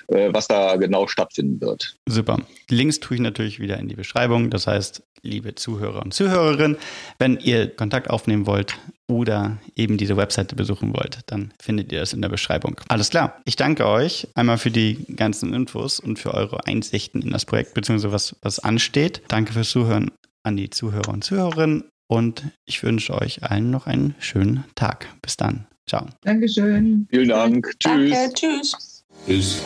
äh, 0.08 0.28
was 0.34 0.50
da 0.50 0.76
genau 0.76 1.08
stattfinden 1.08 1.62
wird. 1.62 1.96
Super. 2.06 2.42
Links 2.70 3.00
tue 3.00 3.16
ich 3.16 3.22
natürlich 3.22 3.62
wieder 3.62 3.78
in 3.80 3.88
die 3.88 3.96
Beschreibung. 3.96 4.50
Das 4.50 4.68
heißt, 4.68 5.04
liebe 5.22 5.56
Zuhörer 5.56 6.02
und 6.02 6.14
Zuhörerinnen, 6.14 6.76
wenn 7.18 7.38
ihr 7.38 7.74
Kontakt 7.74 8.10
aufnehmen 8.10 8.46
wollt 8.46 8.78
oder 9.08 9.58
eben 9.76 9.98
diese 9.98 10.18
Webseite 10.18 10.56
besuchen 10.56 10.94
wollt, 10.94 11.20
dann 11.28 11.54
findet 11.60 11.92
ihr 11.92 12.00
das 12.00 12.14
in 12.14 12.22
der 12.22 12.30
Beschreibung. 12.30 12.80
Alles 12.90 13.10
klar. 13.10 13.42
Ich 13.46 13.56
danke 13.56 13.88
euch 13.88 14.28
einmal 14.36 14.58
für 14.58 14.72
die 14.72 15.06
ganzen 15.16 15.54
Infos 15.54 16.00
und 16.00 16.20
für 16.20 16.34
eure 16.34 16.66
Einsichten 16.68 17.22
in 17.22 17.32
das 17.32 17.46
Projekt 17.46 17.74
bzw. 17.74 18.12
was, 18.12 18.36
was 18.42 18.60
ansteht. 18.60 19.22
Danke 19.30 19.54
fürs 19.54 19.70
Zuhören 19.70 20.12
an 20.44 20.58
die 20.58 20.70
Zuhörer 20.70 21.10
und 21.10 21.24
Zuhörerinnen 21.24 21.86
und 22.08 22.44
ich 22.66 22.84
wünsche 22.84 23.14
euch 23.14 23.44
allen 23.44 23.72
noch 23.72 23.88
einen 23.88 24.16
schönen 24.20 24.64
Tag. 24.76 25.08
Bis 25.22 25.38
dann. 25.38 25.68
Ciao. 25.88 26.06
Dankeschön. 26.22 27.08
Vielen 27.10 27.30
Dank. 27.30 27.74
Tschüss. 27.80 28.12
Danke. 28.12 28.34
Tschüss. 28.34 29.04
Tschüss. 29.26 29.64